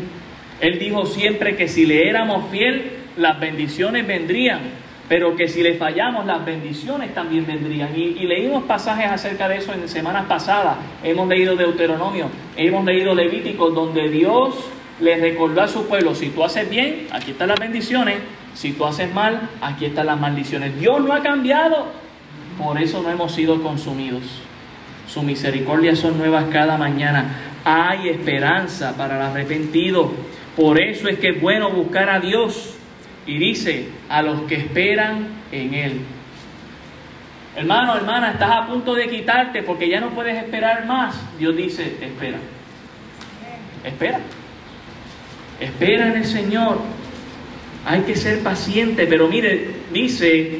Él 0.62 0.80
dijo 0.80 1.06
siempre 1.06 1.58
que 1.58 1.68
si 1.68 1.86
le 1.86 2.08
éramos 2.08 2.50
fiel, 2.50 2.92
las 3.18 3.40
bendiciones 3.40 4.08
vendrían, 4.08 4.62
pero 5.10 5.36
que 5.36 5.50
si 5.50 5.62
le 5.62 5.74
fallamos, 5.74 6.26
las 6.26 6.46
bendiciones 6.46 7.14
también 7.14 7.46
vendrían. 7.46 7.90
Y, 7.94 8.04
y, 8.04 8.26
leímos 8.26 8.64
pasajes 8.64 9.12
acerca 9.12 9.50
de 9.50 9.58
eso 9.58 9.74
en 9.74 9.90
semanas 9.90 10.26
pasadas. 10.28 10.78
Hemos 11.04 11.28
leído 11.28 11.58
Deuteronomio, 11.58 12.30
hemos 12.56 12.86
leído 12.86 13.14
Levítico, 13.14 13.70
donde 13.72 14.08
Dios 14.08 14.70
le 15.00 15.18
recordó 15.18 15.62
a 15.62 15.68
su 15.68 15.88
pueblo, 15.88 16.16
si 16.16 16.30
tú 16.30 16.44
haces 16.44 16.70
bien, 16.70 17.08
aquí 17.12 17.32
están 17.32 17.50
las 17.50 17.60
bendiciones, 17.60 18.18
si 18.54 18.74
tú 18.74 18.86
haces 18.86 19.14
mal, 19.14 19.50
aquí 19.62 19.86
están 19.86 20.06
las 20.06 20.20
maldiciones. 20.20 20.80
Dios 20.80 21.02
no 21.02 21.14
ha 21.14 21.22
cambiado, 21.22 21.88
por 22.58 22.82
eso 22.82 23.02
no 23.02 23.10
hemos 23.10 23.34
sido 23.34 23.62
consumidos. 23.62 24.24
Su 25.08 25.24
misericordia 25.24 25.96
son 25.96 26.18
nuevas 26.18 26.46
cada 26.52 26.78
mañana 26.78 27.54
hay 27.64 28.10
esperanza 28.10 28.96
para 28.98 29.16
el 29.16 29.22
arrepentido. 29.22 30.12
Por 30.56 30.82
eso 30.82 31.08
es 31.08 31.18
que 31.20 31.30
es 31.30 31.42
bueno 31.42 31.72
buscar 31.72 32.10
a 32.10 32.20
Dios. 32.20 32.76
Y 33.26 33.38
dice, 33.38 33.88
a 34.10 34.22
los 34.22 34.42
que 34.42 34.56
esperan 34.56 35.28
en 35.52 35.74
Él. 35.74 36.02
Hermano, 37.56 37.96
hermana, 37.96 38.32
estás 38.32 38.52
a 38.52 38.68
punto 38.68 38.96
de 38.96 39.08
quitarte 39.08 39.64
porque 39.64 39.88
ya 39.88 40.02
no 40.02 40.10
puedes 40.10 40.36
esperar 40.36 40.86
más. 40.86 41.16
Dios 41.40 41.56
dice, 41.56 41.98
espera. 42.02 42.38
Espera. 43.84 44.20
Espera 45.60 46.08
en 46.08 46.18
el 46.18 46.26
Señor. 46.26 46.80
Hay 47.86 48.02
que 48.02 48.16
ser 48.16 48.42
paciente, 48.42 49.06
pero 49.08 49.28
mire, 49.28 49.68
dice 49.92 50.60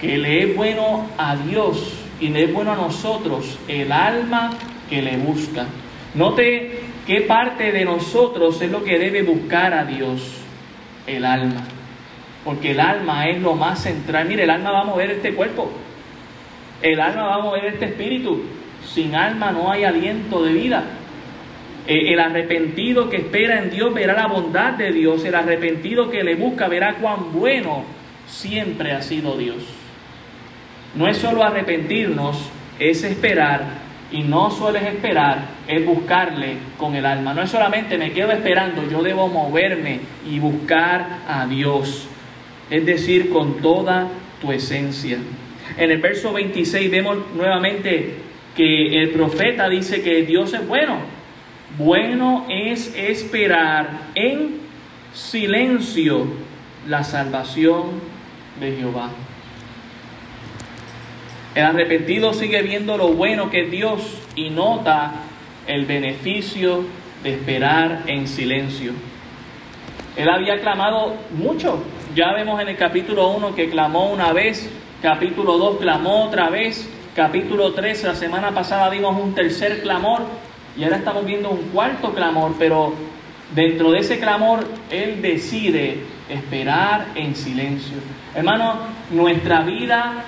que 0.00 0.18
le 0.18 0.44
es 0.44 0.56
bueno 0.56 1.06
a 1.18 1.36
Dios 1.36 1.92
y 2.20 2.28
le 2.28 2.44
es 2.44 2.52
bueno 2.52 2.72
a 2.72 2.76
nosotros 2.76 3.58
el 3.68 3.90
alma 3.90 4.50
que 4.88 5.02
le 5.02 5.16
busca. 5.16 5.66
Note 6.14 6.80
qué 7.06 7.22
parte 7.22 7.72
de 7.72 7.84
nosotros 7.84 8.60
es 8.62 8.70
lo 8.70 8.84
que 8.84 8.98
debe 8.98 9.22
buscar 9.22 9.74
a 9.74 9.84
Dios, 9.84 10.20
el 11.06 11.24
alma. 11.24 11.64
Porque 12.44 12.72
el 12.72 12.80
alma 12.80 13.28
es 13.28 13.40
lo 13.40 13.54
más 13.54 13.82
central. 13.82 14.28
Mire, 14.28 14.44
el 14.44 14.50
alma 14.50 14.70
va 14.70 14.80
a 14.82 14.84
mover 14.84 15.10
este 15.10 15.34
cuerpo. 15.34 15.70
El 16.82 17.00
alma 17.00 17.24
va 17.24 17.34
a 17.36 17.42
mover 17.42 17.64
este 17.64 17.86
espíritu. 17.86 18.42
Sin 18.86 19.14
alma 19.14 19.50
no 19.50 19.72
hay 19.72 19.84
aliento 19.84 20.44
de 20.44 20.52
vida. 20.52 20.84
Eh, 21.86 22.12
el 22.12 22.20
arrepentido 22.20 23.10
que 23.10 23.18
espera 23.18 23.58
en 23.58 23.70
Dios 23.70 23.92
verá 23.92 24.14
la 24.14 24.26
bondad 24.26 24.72
de 24.72 24.92
Dios. 24.92 25.24
El 25.24 25.34
arrepentido 25.34 26.10
que 26.10 26.24
le 26.24 26.34
busca 26.34 26.68
verá 26.68 26.94
cuán 26.94 27.32
bueno 27.32 27.84
siempre 28.26 28.92
ha 28.92 29.02
sido 29.02 29.36
Dios. 29.36 29.62
No 30.94 31.08
es 31.08 31.18
solo 31.18 31.42
arrepentirnos, 31.42 32.50
es 32.78 33.04
esperar 33.04 33.84
y 34.10 34.22
no 34.22 34.50
sueles 34.50 34.84
esperar 34.84 35.54
es 35.66 35.84
buscarle 35.84 36.56
con 36.78 36.94
el 36.94 37.04
alma. 37.04 37.34
No 37.34 37.42
es 37.42 37.50
solamente 37.50 37.98
me 37.98 38.12
quedo 38.12 38.32
esperando, 38.32 38.88
yo 38.88 39.02
debo 39.02 39.28
moverme 39.28 40.00
y 40.28 40.38
buscar 40.38 41.20
a 41.26 41.46
Dios. 41.46 42.06
Es 42.70 42.86
decir, 42.86 43.30
con 43.30 43.60
toda 43.60 44.08
tu 44.40 44.52
esencia. 44.52 45.18
En 45.76 45.90
el 45.90 45.98
verso 45.98 46.32
26 46.32 46.90
vemos 46.90 47.18
nuevamente 47.34 48.14
que 48.54 49.02
el 49.02 49.10
profeta 49.10 49.68
dice 49.68 50.02
que 50.02 50.22
Dios 50.22 50.52
es 50.54 50.66
bueno. 50.66 50.98
Bueno 51.76 52.46
es 52.48 52.94
esperar 52.94 53.88
en 54.14 54.60
silencio 55.12 56.24
la 56.86 57.02
salvación 57.02 58.00
de 58.60 58.76
Jehová. 58.76 59.10
El 61.56 61.64
arrepentido 61.64 62.32
sigue 62.32 62.62
viendo 62.62 62.96
lo 62.96 63.08
bueno 63.08 63.50
que 63.50 63.64
es 63.64 63.70
Dios 63.72 64.18
y 64.36 64.50
nota 64.50 65.14
el 65.66 65.84
beneficio 65.84 66.84
de 67.24 67.34
esperar 67.34 68.02
en 68.06 68.28
silencio. 68.28 68.92
Él 70.16 70.28
había 70.28 70.60
clamado 70.60 71.16
mucho. 71.36 71.82
Ya 72.14 72.32
vemos 72.34 72.60
en 72.60 72.68
el 72.68 72.76
capítulo 72.76 73.30
1 73.30 73.56
que 73.56 73.68
clamó 73.68 74.12
una 74.12 74.32
vez, 74.32 74.70
capítulo 75.02 75.58
2 75.58 75.78
clamó 75.80 76.26
otra 76.26 76.50
vez, 76.50 76.88
capítulo 77.16 77.72
3 77.72 78.04
la 78.04 78.14
semana 78.14 78.52
pasada 78.52 78.88
vimos 78.90 79.20
un 79.20 79.34
tercer 79.34 79.82
clamor 79.82 80.22
y 80.76 80.84
ahora 80.84 80.96
estamos 80.96 81.24
viendo 81.24 81.50
un 81.50 81.68
cuarto 81.68 82.12
clamor, 82.12 82.54
pero 82.58 82.94
dentro 83.54 83.92
de 83.92 84.00
ese 84.00 84.18
clamor 84.18 84.66
Él 84.90 85.22
decide 85.22 85.98
esperar 86.28 87.06
en 87.14 87.36
silencio. 87.36 87.96
Hermano, 88.34 88.78
nuestra 89.10 89.60
vida 89.62 90.24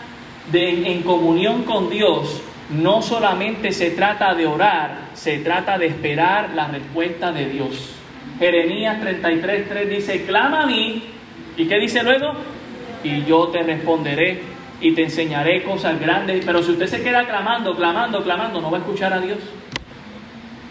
en 0.53 1.03
comunión 1.03 1.65
con 1.65 1.91
Dios 1.91 2.41
no 2.71 3.03
solamente 3.03 3.73
se 3.73 3.91
trata 3.91 4.35
de 4.35 4.47
orar, 4.47 5.09
se 5.15 5.39
trata 5.39 5.79
de 5.79 5.87
esperar 5.87 6.51
la 6.55 6.69
respuesta 6.69 7.33
de 7.33 7.49
Dios. 7.49 7.93
Jeremías 8.39 9.01
33.3 9.03 9.89
dice, 9.89 10.27
clama 10.27 10.63
a 10.63 10.67
mí, 10.67 11.03
¿y 11.57 11.67
qué 11.67 11.79
dice 11.79 12.03
luego? 12.03 12.33
Y 13.03 13.25
yo 13.25 13.49
te 13.49 13.63
responderé 13.63 14.43
y 14.81 14.93
te 14.93 15.05
enseñaré 15.05 15.63
cosas 15.63 15.99
grandes. 15.99 16.45
Pero 16.45 16.63
si 16.63 16.73
usted 16.73 16.87
se 16.87 17.03
queda 17.03 17.27
clamando, 17.27 17.75
clamando, 17.75 18.23
clamando, 18.23 18.61
no 18.61 18.71
va 18.71 18.79
a 18.79 18.81
escuchar 18.81 19.13
a 19.13 19.21
Dios. 19.21 19.39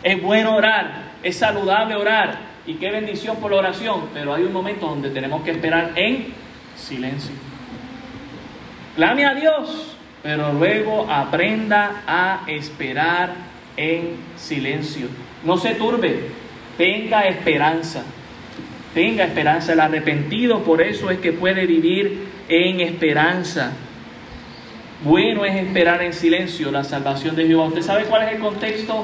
Es 0.05 0.21
bueno 0.21 0.55
orar, 0.55 1.13
es 1.23 1.35
saludable 1.37 1.95
orar, 1.95 2.37
y 2.67 2.75
qué 2.75 2.91
bendición 2.91 3.37
por 3.37 3.49
la 3.49 3.57
oración, 3.57 4.09
pero 4.13 4.35
hay 4.35 4.43
un 4.43 4.53
momento 4.53 4.85
donde 4.85 5.09
tenemos 5.09 5.41
que 5.41 5.49
esperar 5.49 5.93
en 5.95 6.27
silencio. 6.75 7.33
Clame 8.95 9.25
a 9.25 9.33
Dios, 9.33 9.97
pero 10.21 10.53
luego 10.53 11.07
aprenda 11.09 12.03
a 12.05 12.41
esperar 12.45 13.31
en 13.75 14.17
silencio. 14.35 15.07
No 15.43 15.57
se 15.57 15.73
turbe, 15.73 16.29
tenga 16.77 17.23
esperanza. 17.23 18.03
Tenga 18.93 19.23
esperanza. 19.23 19.73
El 19.73 19.79
arrepentido 19.79 20.61
por 20.63 20.83
eso 20.83 21.09
es 21.09 21.17
que 21.17 21.33
puede 21.33 21.65
vivir 21.65 22.27
en 22.47 22.79
esperanza. 22.79 23.73
Bueno 25.03 25.45
es 25.45 25.55
esperar 25.55 26.03
en 26.03 26.13
silencio 26.13 26.71
la 26.71 26.83
salvación 26.83 27.35
de 27.35 27.47
Jehová. 27.47 27.65
¿Usted 27.65 27.81
sabe 27.81 28.03
cuál 28.03 28.27
es 28.27 28.33
el 28.33 28.39
contexto 28.39 29.03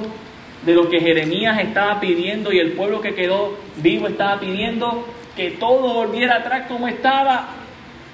de 0.66 0.74
lo 0.74 0.90
que 0.90 1.00
Jeremías 1.00 1.60
estaba 1.60 2.00
pidiendo 2.00 2.52
y 2.52 2.60
el 2.60 2.74
pueblo 2.74 3.02
que 3.02 3.16
quedó 3.16 3.58
vivo 3.78 4.08
estaba 4.08 4.40
pidiendo? 4.40 5.08
Que 5.36 5.52
todo 5.52 5.94
volviera 5.94 6.38
atrás 6.38 6.68
como 6.68 6.88
estaba. 6.88 7.50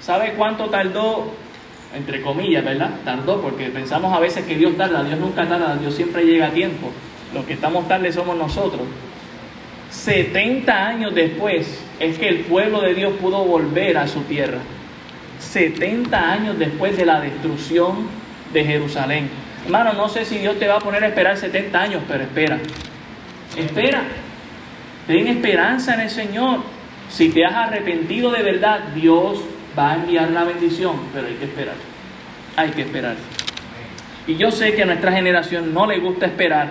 ¿Sabe 0.00 0.34
cuánto 0.36 0.66
tardó 0.66 1.32
entre 1.94 2.20
comillas, 2.20 2.64
¿verdad? 2.64 2.90
Tardó, 3.04 3.40
porque 3.40 3.66
pensamos 3.66 4.14
a 4.14 4.20
veces 4.20 4.44
que 4.44 4.56
Dios 4.56 4.76
tarda, 4.76 5.02
Dios 5.04 5.18
nunca 5.18 5.48
tarda, 5.48 5.76
Dios 5.76 5.94
siempre 5.94 6.24
llega 6.24 6.48
a 6.48 6.50
tiempo. 6.50 6.90
Los 7.34 7.44
que 7.44 7.54
estamos 7.54 7.88
tarde 7.88 8.12
somos 8.12 8.36
nosotros. 8.36 8.82
70 9.90 10.86
años 10.86 11.14
después 11.14 11.80
es 11.98 12.18
que 12.18 12.28
el 12.28 12.40
pueblo 12.40 12.80
de 12.82 12.94
Dios 12.94 13.14
pudo 13.20 13.44
volver 13.44 13.96
a 13.96 14.06
su 14.06 14.20
tierra. 14.22 14.58
70 15.38 16.32
años 16.32 16.58
después 16.58 16.96
de 16.96 17.06
la 17.06 17.20
destrucción 17.20 18.06
de 18.52 18.64
Jerusalén. 18.64 19.30
Hermano, 19.64 19.92
no 19.92 20.08
sé 20.08 20.24
si 20.24 20.38
Dios 20.38 20.58
te 20.58 20.66
va 20.66 20.76
a 20.76 20.80
poner 20.80 21.04
a 21.04 21.08
esperar 21.08 21.36
70 21.36 21.80
años, 21.80 22.02
pero 22.08 22.24
espera. 22.24 22.58
Espera. 23.56 24.02
Ten 25.06 25.26
esperanza 25.26 25.94
en 25.94 26.00
el 26.00 26.10
Señor. 26.10 26.60
Si 27.08 27.30
te 27.30 27.44
has 27.44 27.54
arrepentido 27.54 28.30
de 28.30 28.42
verdad, 28.42 28.80
Dios 28.94 29.42
va 29.78 29.92
a 29.92 29.94
enviar 29.96 30.30
la 30.30 30.44
bendición, 30.44 30.96
pero 31.12 31.26
hay 31.26 31.34
que 31.34 31.44
esperar. 31.44 31.74
Hay 32.56 32.70
que 32.70 32.82
esperar. 32.82 33.16
Y 34.26 34.36
yo 34.36 34.50
sé 34.50 34.74
que 34.74 34.82
a 34.82 34.86
nuestra 34.86 35.12
generación 35.12 35.72
no 35.72 35.86
le 35.86 35.98
gusta 35.98 36.26
esperar, 36.26 36.68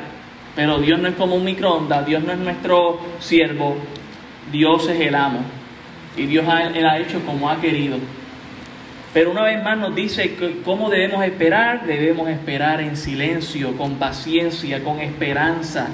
pero 0.56 0.78
Dios 0.80 1.00
no 1.00 1.08
es 1.08 1.16
como 1.16 1.36
un 1.36 1.44
microondas, 1.44 2.06
Dios 2.06 2.24
no 2.24 2.32
es 2.32 2.38
nuestro 2.38 3.00
siervo, 3.20 3.78
Dios 4.52 4.88
es 4.90 5.00
el 5.00 5.16
amo. 5.16 5.42
Y 6.16 6.28
Dios 6.28 6.48
ha, 6.48 6.64
él 6.68 6.86
ha 6.86 7.00
hecho 7.00 7.20
como 7.26 7.50
ha 7.50 7.60
querido. 7.60 7.98
Pero 9.18 9.32
una 9.32 9.42
vez 9.42 9.64
más 9.64 9.76
nos 9.80 9.96
dice 9.96 10.36
cómo 10.64 10.92
debemos 10.92 11.26
esperar. 11.26 11.88
Debemos 11.88 12.30
esperar 12.30 12.82
en 12.82 12.96
silencio, 12.96 13.76
con 13.76 13.96
paciencia, 13.96 14.84
con 14.84 15.00
esperanza. 15.00 15.88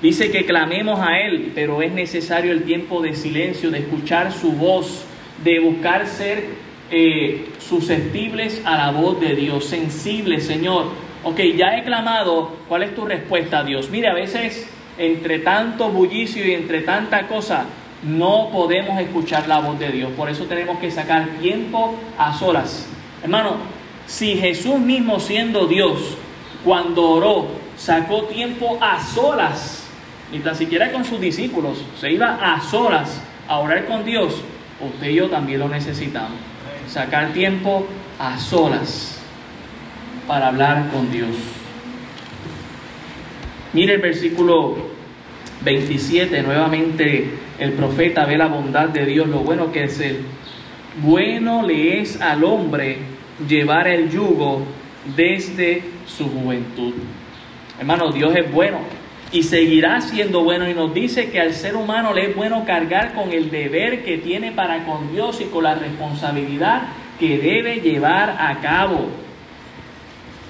Dice 0.00 0.30
que 0.30 0.46
clamemos 0.46 1.00
a 1.00 1.18
Él, 1.18 1.50
pero 1.56 1.82
es 1.82 1.90
necesario 1.90 2.52
el 2.52 2.62
tiempo 2.62 3.02
de 3.02 3.16
silencio, 3.16 3.72
de 3.72 3.80
escuchar 3.80 4.30
su 4.30 4.52
voz, 4.52 5.04
de 5.42 5.58
buscar 5.58 6.06
ser 6.06 6.44
eh, 6.92 7.48
susceptibles 7.58 8.62
a 8.64 8.76
la 8.76 8.92
voz 8.92 9.20
de 9.20 9.34
Dios, 9.34 9.64
sensibles, 9.64 10.46
Señor. 10.46 10.86
Ok, 11.24 11.40
ya 11.56 11.76
he 11.76 11.82
clamado, 11.82 12.58
¿cuál 12.68 12.84
es 12.84 12.94
tu 12.94 13.04
respuesta 13.04 13.64
Dios? 13.64 13.90
Mire, 13.90 14.06
a 14.06 14.14
veces 14.14 14.70
entre 14.98 15.40
tanto 15.40 15.88
bullicio 15.90 16.46
y 16.46 16.54
entre 16.54 16.82
tanta 16.82 17.26
cosa, 17.26 17.64
no 18.06 18.50
podemos 18.52 19.00
escuchar 19.00 19.48
la 19.48 19.58
voz 19.58 19.78
de 19.78 19.90
Dios. 19.90 20.12
Por 20.16 20.30
eso 20.30 20.44
tenemos 20.44 20.78
que 20.78 20.90
sacar 20.90 21.28
tiempo 21.40 21.96
a 22.16 22.32
solas. 22.32 22.86
Hermano, 23.22 23.56
si 24.06 24.36
Jesús 24.36 24.78
mismo 24.78 25.18
siendo 25.18 25.66
Dios, 25.66 26.16
cuando 26.64 27.10
oró, 27.10 27.48
sacó 27.76 28.22
tiempo 28.24 28.78
a 28.80 29.02
solas, 29.02 29.88
ni 30.30 30.38
tan 30.38 30.54
siquiera 30.54 30.92
con 30.92 31.04
sus 31.04 31.20
discípulos, 31.20 31.84
se 32.00 32.12
iba 32.12 32.38
a 32.40 32.60
solas 32.60 33.20
a 33.48 33.58
orar 33.58 33.86
con 33.86 34.04
Dios, 34.04 34.40
usted 34.80 35.08
y 35.08 35.14
yo 35.14 35.28
también 35.28 35.60
lo 35.60 35.68
necesitamos. 35.68 36.38
Sacar 36.88 37.32
tiempo 37.32 37.86
a 38.20 38.38
solas 38.38 39.18
para 40.28 40.48
hablar 40.48 40.90
con 40.92 41.10
Dios. 41.10 41.34
Mire 43.72 43.94
el 43.94 44.00
versículo 44.00 44.95
27, 45.64 46.42
nuevamente 46.42 47.30
el 47.58 47.72
profeta 47.72 48.24
ve 48.24 48.36
la 48.36 48.46
bondad 48.46 48.88
de 48.88 49.06
Dios, 49.06 49.26
lo 49.28 49.40
bueno 49.40 49.72
que 49.72 49.84
es 49.84 50.00
Él. 50.00 50.18
Bueno 51.02 51.62
le 51.62 52.00
es 52.00 52.20
al 52.20 52.44
hombre 52.44 52.98
llevar 53.48 53.88
el 53.88 54.10
yugo 54.10 54.62
desde 55.16 55.82
su 56.06 56.28
juventud. 56.28 56.94
Hermano, 57.78 58.10
Dios 58.10 58.34
es 58.34 58.50
bueno 58.50 58.78
y 59.32 59.42
seguirá 59.42 60.00
siendo 60.00 60.42
bueno 60.44 60.68
y 60.68 60.74
nos 60.74 60.94
dice 60.94 61.30
que 61.30 61.40
al 61.40 61.52
ser 61.52 61.76
humano 61.76 62.14
le 62.14 62.30
es 62.30 62.36
bueno 62.36 62.64
cargar 62.64 63.14
con 63.14 63.32
el 63.32 63.50
deber 63.50 64.04
que 64.04 64.18
tiene 64.18 64.52
para 64.52 64.84
con 64.84 65.12
Dios 65.12 65.40
y 65.40 65.44
con 65.44 65.64
la 65.64 65.74
responsabilidad 65.74 66.88
que 67.18 67.38
debe 67.38 67.80
llevar 67.80 68.36
a 68.38 68.60
cabo. 68.60 69.08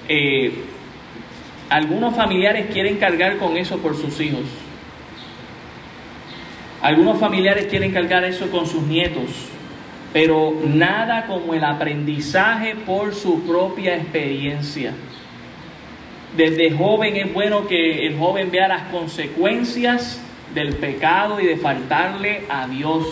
Eh, 0.09 0.53
algunos 1.69 2.15
familiares 2.15 2.67
quieren 2.73 2.99
cargar 2.99 3.39
con 3.39 3.57
eso 3.57 3.79
por 3.79 3.97
sus 3.97 4.21
hijos. 4.21 4.45
Algunos 6.83 7.19
familiares 7.19 7.67
quieren 7.67 7.93
cargar 7.93 8.25
eso 8.25 8.51
con 8.51 8.67
sus 8.67 8.83
nietos, 8.83 9.31
pero 10.13 10.55
nada 10.65 11.27
como 11.27 11.55
el 11.55 11.65
aprendizaje 11.65 12.75
por 12.75 13.15
su 13.15 13.43
propia 13.43 13.97
experiencia. 13.97 14.93
Desde 16.37 16.71
joven 16.71 17.17
es 17.17 17.33
bueno 17.33 17.67
que 17.67 18.07
el 18.07 18.19
joven 18.19 18.51
vea 18.51 18.69
las 18.69 18.83
consecuencias 18.85 20.21
del 20.55 20.77
pecado 20.77 21.41
y 21.41 21.47
de 21.47 21.57
faltarle 21.57 22.45
a 22.51 22.67
Dios. 22.69 23.07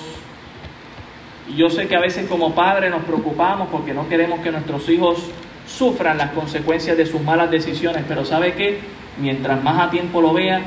Yo 1.56 1.70
sé 1.70 1.88
que 1.88 1.96
a 1.96 2.00
veces 2.00 2.28
como 2.28 2.54
padres 2.54 2.90
nos 2.90 3.02
preocupamos 3.04 3.68
porque 3.70 3.94
no 3.94 4.08
queremos 4.08 4.40
que 4.40 4.52
nuestros 4.52 4.88
hijos 4.90 5.30
sufran 5.66 6.18
las 6.18 6.30
consecuencias 6.32 6.96
de 6.96 7.06
sus 7.06 7.22
malas 7.22 7.50
decisiones, 7.50 8.04
pero 8.06 8.24
¿sabe 8.24 8.52
qué? 8.52 8.78
Mientras 9.18 9.62
más 9.62 9.88
a 9.88 9.90
tiempo 9.90 10.20
lo 10.20 10.34
vea, 10.34 10.60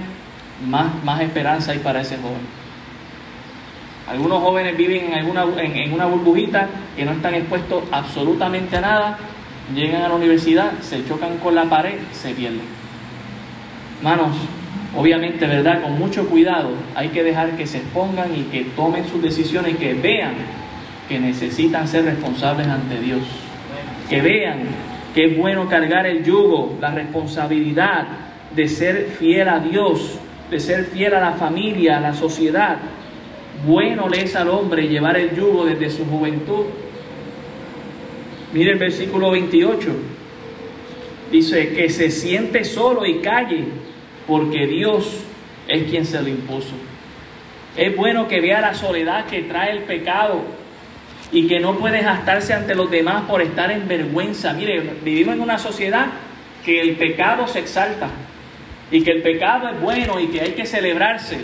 más, 0.65 1.03
más 1.03 1.21
esperanza 1.21 1.73
hay 1.73 1.79
para 1.79 2.01
ese 2.01 2.17
joven. 2.17 2.66
Algunos 4.07 4.41
jóvenes 4.41 4.77
viven 4.77 5.11
en, 5.11 5.13
alguna, 5.15 5.45
en, 5.61 5.91
una 5.91 6.05
burbujita 6.05 6.67
que 6.95 7.03
no 7.03 7.11
están 7.11 7.35
expuestos 7.35 7.83
absolutamente 7.91 8.77
a 8.77 8.81
nada, 8.81 9.17
llegan 9.75 10.03
a 10.03 10.07
la 10.07 10.15
universidad, 10.15 10.71
se 10.81 11.05
chocan 11.05 11.37
con 11.39 11.55
la 11.55 11.65
pared, 11.65 11.95
se 12.13 12.33
pierden. 12.33 12.61
Manos, 14.01 14.37
obviamente, 14.95 15.45
¿verdad? 15.45 15.81
Con 15.81 15.99
mucho 15.99 16.27
cuidado, 16.29 16.69
hay 16.95 17.09
que 17.09 17.21
dejar 17.21 17.57
que 17.57 17.67
se 17.67 17.79
expongan 17.79 18.33
y 18.33 18.43
que 18.43 18.63
tomen 18.75 19.05
sus 19.07 19.21
decisiones 19.21 19.73
y 19.73 19.77
que 19.77 19.93
vean 19.93 20.35
que 21.09 21.19
necesitan 21.19 21.87
ser 21.87 22.05
responsables 22.05 22.67
ante 22.67 23.01
Dios. 23.01 23.23
Que 24.09 24.21
vean 24.21 24.59
que 25.13 25.25
es 25.25 25.37
bueno 25.37 25.67
cargar 25.67 26.05
el 26.05 26.23
yugo, 26.23 26.77
la 26.79 26.91
responsabilidad 26.91 28.07
de 28.55 28.69
ser 28.69 29.15
fiel 29.19 29.49
a 29.49 29.59
Dios, 29.59 30.17
de 30.49 30.59
ser 30.59 30.85
fiel 30.85 31.13
a 31.15 31.19
la 31.19 31.31
familia, 31.33 31.97
a 31.97 31.99
la 31.99 32.13
sociedad, 32.13 32.77
bueno 33.65 34.07
le 34.07 34.23
es 34.23 34.35
al 34.35 34.49
hombre 34.49 34.87
llevar 34.87 35.17
el 35.17 35.35
yugo 35.35 35.65
desde 35.65 35.89
su 35.89 36.05
juventud. 36.05 36.65
Mire 38.53 38.71
el 38.71 38.77
versículo 38.77 39.31
28. 39.31 39.89
Dice 41.31 41.73
que 41.73 41.89
se 41.89 42.09
siente 42.09 42.63
solo 42.63 43.05
y 43.05 43.19
calle, 43.19 43.65
porque 44.25 44.65
Dios 44.67 45.23
es 45.67 45.83
quien 45.89 46.05
se 46.05 46.21
lo 46.21 46.27
impuso. 46.29 46.73
Es 47.75 47.95
bueno 47.95 48.27
que 48.27 48.39
vea 48.39 48.61
la 48.61 48.73
soledad 48.73 49.25
que 49.25 49.41
trae 49.43 49.71
el 49.71 49.83
pecado 49.83 50.41
y 51.31 51.47
que 51.47 51.59
no 51.59 51.77
puede 51.77 52.01
gastarse 52.01 52.53
ante 52.53 52.73
los 52.73 52.89
demás 52.89 53.23
por 53.23 53.41
estar 53.41 53.69
en 53.71 53.87
vergüenza. 53.87 54.53
Mire, 54.53 54.81
vivimos 55.03 55.35
en 55.35 55.41
una 55.41 55.59
sociedad 55.59 56.07
que 56.63 56.79
el 56.79 56.95
pecado 56.95 57.47
se 57.47 57.59
exalta 57.59 58.09
y 58.89 59.03
que 59.03 59.11
el 59.11 59.21
pecado 59.21 59.69
es 59.69 59.81
bueno 59.81 60.19
y 60.19 60.27
que 60.27 60.41
hay 60.41 60.51
que 60.53 60.65
celebrarse 60.65 61.39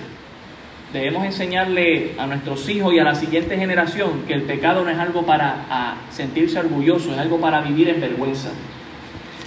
debemos 0.94 1.26
enseñarle 1.26 2.12
a 2.20 2.28
nuestros 2.28 2.70
hijos 2.70 2.94
y 2.94 3.00
a 3.00 3.04
la 3.04 3.16
siguiente 3.16 3.58
generación 3.58 4.24
que 4.28 4.34
el 4.34 4.44
pecado 4.44 4.84
no 4.84 4.92
es 4.92 5.00
algo 5.00 5.26
para 5.26 5.98
sentirse 6.12 6.60
orgulloso, 6.60 7.12
es 7.12 7.18
algo 7.18 7.42
para 7.42 7.62
vivir 7.62 7.90
en 7.90 8.00
vergüenza. 8.00 8.50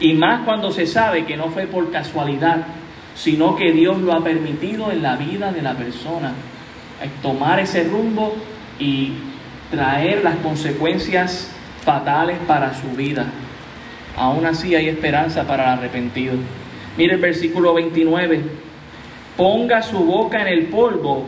Y 0.00 0.12
más 0.14 0.42
cuando 0.44 0.72
se 0.72 0.86
sabe 0.86 1.24
que 1.24 1.36
no 1.36 1.48
fue 1.48 1.66
por 1.66 1.90
casualidad, 1.92 2.66
sino 3.14 3.54
que 3.54 3.72
Dios 3.72 3.98
lo 3.98 4.12
ha 4.12 4.22
permitido 4.22 4.90
en 4.90 5.02
la 5.02 5.16
vida 5.16 5.52
de 5.52 5.62
la 5.62 5.74
persona. 5.74 6.32
Tomar 7.22 7.60
ese 7.60 7.84
rumbo 7.84 8.34
y 8.78 9.12
traer 9.70 10.24
las 10.24 10.36
consecuencias 10.36 11.50
fatales 11.82 12.38
para 12.46 12.74
su 12.74 12.88
vida. 12.96 13.26
Aún 14.16 14.44
así 14.44 14.74
hay 14.74 14.88
esperanza 14.88 15.46
para 15.46 15.64
el 15.64 15.78
arrepentido. 15.78 16.34
Mire 16.98 17.14
el 17.14 17.20
versículo 17.20 17.72
29 17.74 18.66
ponga 19.36 19.82
su 19.82 19.98
boca 19.98 20.40
en 20.40 20.48
el 20.48 20.66
polvo 20.66 21.24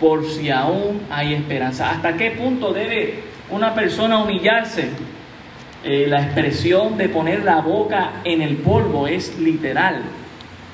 por 0.00 0.24
si 0.24 0.50
aún 0.50 1.02
hay 1.10 1.34
esperanza. 1.34 1.90
¿Hasta 1.90 2.16
qué 2.16 2.30
punto 2.30 2.72
debe 2.72 3.20
una 3.50 3.74
persona 3.74 4.18
humillarse? 4.18 4.88
Eh, 5.84 6.06
la 6.08 6.22
expresión 6.22 6.96
de 6.96 7.08
poner 7.08 7.44
la 7.44 7.60
boca 7.60 8.20
en 8.24 8.42
el 8.42 8.56
polvo 8.56 9.06
es 9.06 9.38
literal. 9.38 10.02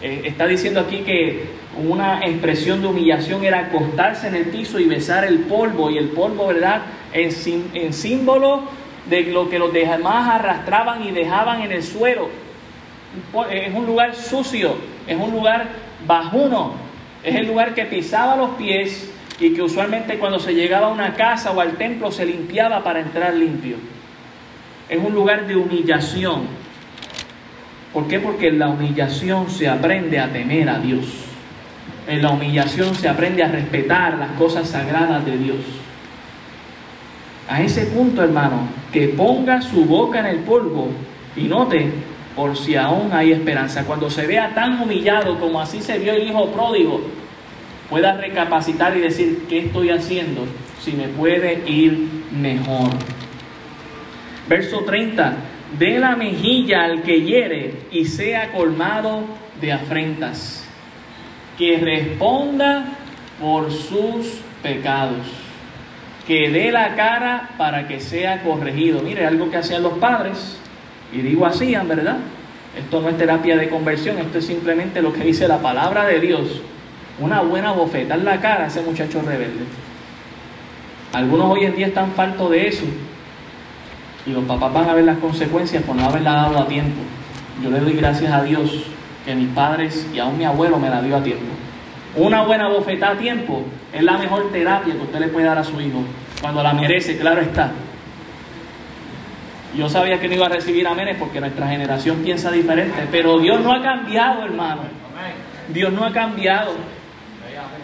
Eh, 0.00 0.22
está 0.24 0.46
diciendo 0.46 0.80
aquí 0.80 0.98
que 0.98 1.44
una 1.88 2.24
expresión 2.24 2.80
de 2.80 2.88
humillación 2.88 3.44
era 3.44 3.66
acostarse 3.66 4.28
en 4.28 4.34
el 4.34 4.46
piso 4.46 4.78
y 4.78 4.86
besar 4.86 5.24
el 5.24 5.40
polvo, 5.40 5.90
y 5.90 5.98
el 5.98 6.08
polvo, 6.08 6.46
¿verdad? 6.48 6.82
En, 7.12 7.30
en 7.74 7.92
símbolo 7.92 8.62
de 9.08 9.22
lo 9.24 9.48
que 9.48 9.58
los 9.58 9.72
demás 9.72 10.28
arrastraban 10.28 11.04
y 11.04 11.10
dejaban 11.10 11.62
en 11.62 11.72
el 11.72 11.82
suelo. 11.82 12.28
Es 13.50 13.74
un 13.74 13.86
lugar 13.86 14.14
sucio, 14.14 14.76
es 15.06 15.16
un 15.16 15.30
lugar 15.30 15.68
bajuno, 16.06 16.74
es 17.22 17.34
el 17.34 17.46
lugar 17.46 17.74
que 17.74 17.84
pisaba 17.84 18.36
los 18.36 18.50
pies 18.50 19.12
y 19.38 19.52
que 19.52 19.62
usualmente 19.62 20.18
cuando 20.18 20.38
se 20.38 20.54
llegaba 20.54 20.86
a 20.86 20.90
una 20.90 21.14
casa 21.14 21.50
o 21.52 21.60
al 21.60 21.72
templo 21.72 22.10
se 22.10 22.24
limpiaba 22.24 22.82
para 22.82 23.00
entrar 23.00 23.34
limpio. 23.34 23.76
Es 24.88 24.98
un 25.02 25.14
lugar 25.14 25.46
de 25.46 25.56
humillación. 25.56 26.42
¿Por 27.92 28.08
qué? 28.08 28.20
Porque 28.20 28.48
en 28.48 28.58
la 28.58 28.68
humillación 28.68 29.50
se 29.50 29.68
aprende 29.68 30.18
a 30.18 30.32
temer 30.32 30.68
a 30.68 30.78
Dios. 30.78 31.06
En 32.06 32.22
la 32.22 32.30
humillación 32.30 32.94
se 32.94 33.08
aprende 33.08 33.42
a 33.42 33.48
respetar 33.48 34.16
las 34.16 34.30
cosas 34.32 34.68
sagradas 34.68 35.24
de 35.26 35.36
Dios. 35.36 35.58
A 37.48 37.62
ese 37.62 37.86
punto, 37.86 38.22
hermano, 38.22 38.68
que 38.92 39.08
ponga 39.08 39.60
su 39.60 39.84
boca 39.84 40.20
en 40.20 40.26
el 40.26 40.38
polvo 40.40 40.88
y 41.36 41.42
note 41.42 41.92
por 42.34 42.56
si 42.56 42.76
aún 42.76 43.12
hay 43.12 43.32
esperanza. 43.32 43.84
Cuando 43.84 44.10
se 44.10 44.26
vea 44.26 44.54
tan 44.54 44.80
humillado 44.80 45.38
como 45.38 45.60
así 45.60 45.80
se 45.80 45.98
vio 45.98 46.12
el 46.12 46.28
hijo 46.28 46.50
pródigo, 46.50 47.00
pueda 47.88 48.16
recapacitar 48.16 48.96
y 48.96 49.00
decir, 49.00 49.46
¿qué 49.48 49.58
estoy 49.58 49.90
haciendo? 49.90 50.46
Si 50.80 50.92
me 50.92 51.08
puede 51.08 51.62
ir 51.68 52.08
mejor. 52.32 52.90
Verso 54.48 54.80
30, 54.80 55.34
dé 55.78 55.98
la 55.98 56.16
mejilla 56.16 56.84
al 56.84 57.02
que 57.02 57.22
hiere 57.22 57.74
y 57.90 58.04
sea 58.04 58.52
colmado 58.52 59.24
de 59.60 59.72
afrentas, 59.72 60.64
que 61.58 61.78
responda 61.78 62.84
por 63.40 63.72
sus 63.72 64.40
pecados, 64.62 65.26
que 66.26 66.50
dé 66.50 66.70
la 66.70 66.94
cara 66.94 67.50
para 67.56 67.88
que 67.88 68.00
sea 68.00 68.42
corregido. 68.42 69.00
Mire, 69.00 69.26
algo 69.26 69.50
que 69.50 69.56
hacían 69.56 69.82
los 69.82 69.94
padres, 69.94 70.58
y 71.12 71.18
digo 71.18 71.46
hacían, 71.46 71.88
¿verdad? 71.88 72.18
Esto 72.76 73.00
no 73.00 73.08
es 73.08 73.16
terapia 73.16 73.56
de 73.56 73.68
conversión, 73.68 74.18
esto 74.18 74.38
es 74.38 74.46
simplemente 74.46 75.00
lo 75.00 75.12
que 75.12 75.24
dice 75.24 75.48
la 75.48 75.58
palabra 75.58 76.04
de 76.04 76.20
Dios 76.20 76.60
una 77.18 77.40
buena 77.40 77.72
bofeta 77.72 78.14
en 78.14 78.24
la 78.24 78.40
cara 78.40 78.64
a 78.64 78.66
ese 78.66 78.82
muchacho 78.82 79.22
rebelde. 79.22 79.64
Algunos 81.12 81.50
hoy 81.50 81.64
en 81.64 81.76
día 81.76 81.86
están 81.86 82.12
faltos 82.12 82.50
de 82.50 82.68
eso. 82.68 82.84
Y 84.26 84.30
los 84.30 84.44
papás 84.44 84.72
van 84.72 84.90
a 84.90 84.94
ver 84.94 85.04
las 85.04 85.18
consecuencias 85.18 85.82
por 85.82 85.96
no 85.96 86.04
haberla 86.04 86.32
dado 86.32 86.58
a 86.58 86.66
tiempo. 86.66 87.00
Yo 87.62 87.70
le 87.70 87.80
doy 87.80 87.94
gracias 87.94 88.32
a 88.32 88.42
Dios 88.42 88.84
que 89.24 89.34
mis 89.34 89.48
padres 89.48 90.06
y 90.12 90.18
aún 90.18 90.36
mi 90.36 90.44
abuelo 90.44 90.78
me 90.78 90.90
la 90.90 91.00
dio 91.00 91.16
a 91.16 91.22
tiempo. 91.22 91.46
Una 92.16 92.42
buena 92.42 92.68
bofetada 92.68 93.12
a 93.12 93.18
tiempo 93.18 93.64
es 93.92 94.02
la 94.02 94.18
mejor 94.18 94.50
terapia 94.50 94.94
que 94.94 95.00
usted 95.00 95.20
le 95.20 95.28
puede 95.28 95.46
dar 95.46 95.58
a 95.58 95.64
su 95.64 95.80
hijo. 95.80 96.02
Cuando 96.40 96.62
la 96.62 96.72
merece, 96.72 97.16
claro 97.16 97.40
está. 97.40 97.70
Yo 99.76 99.88
sabía 99.88 100.18
que 100.18 100.28
no 100.28 100.34
iba 100.34 100.46
a 100.46 100.50
recibir 100.50 100.86
amenes 100.86 101.16
porque 101.18 101.40
nuestra 101.40 101.68
generación 101.68 102.18
piensa 102.18 102.50
diferente, 102.50 103.06
pero 103.10 103.38
Dios 103.38 103.60
no 103.60 103.72
ha 103.72 103.82
cambiado, 103.82 104.44
hermano. 104.44 104.82
Dios 105.68 105.92
no 105.92 106.04
ha 106.04 106.12
cambiado. 106.12 106.72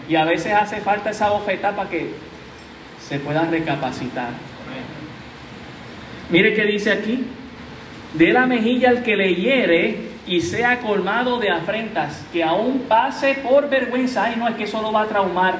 Y 0.07 0.15
a 0.15 0.25
veces 0.25 0.53
hace 0.53 0.81
falta 0.81 1.09
esa 1.09 1.29
bofetada 1.29 1.75
para 1.75 1.89
que 1.89 2.13
se 3.07 3.19
pueda 3.19 3.45
recapacitar. 3.45 4.29
Mire 6.29 6.53
qué 6.53 6.65
dice 6.65 6.91
aquí. 6.91 7.25
De 8.13 8.31
la 8.31 8.45
mejilla 8.45 8.89
al 8.89 9.03
que 9.03 9.15
le 9.15 9.35
hiere 9.35 10.13
y 10.27 10.41
sea 10.41 10.79
colmado 10.79 11.39
de 11.39 11.49
afrentas, 11.49 12.23
que 12.31 12.43
aún 12.43 12.85
pase 12.87 13.35
por 13.35 13.69
vergüenza. 13.69 14.25
Ay, 14.25 14.35
no, 14.37 14.47
es 14.47 14.55
que 14.55 14.63
eso 14.63 14.81
lo 14.81 14.91
va 14.91 15.01
a 15.01 15.07
traumar. 15.07 15.55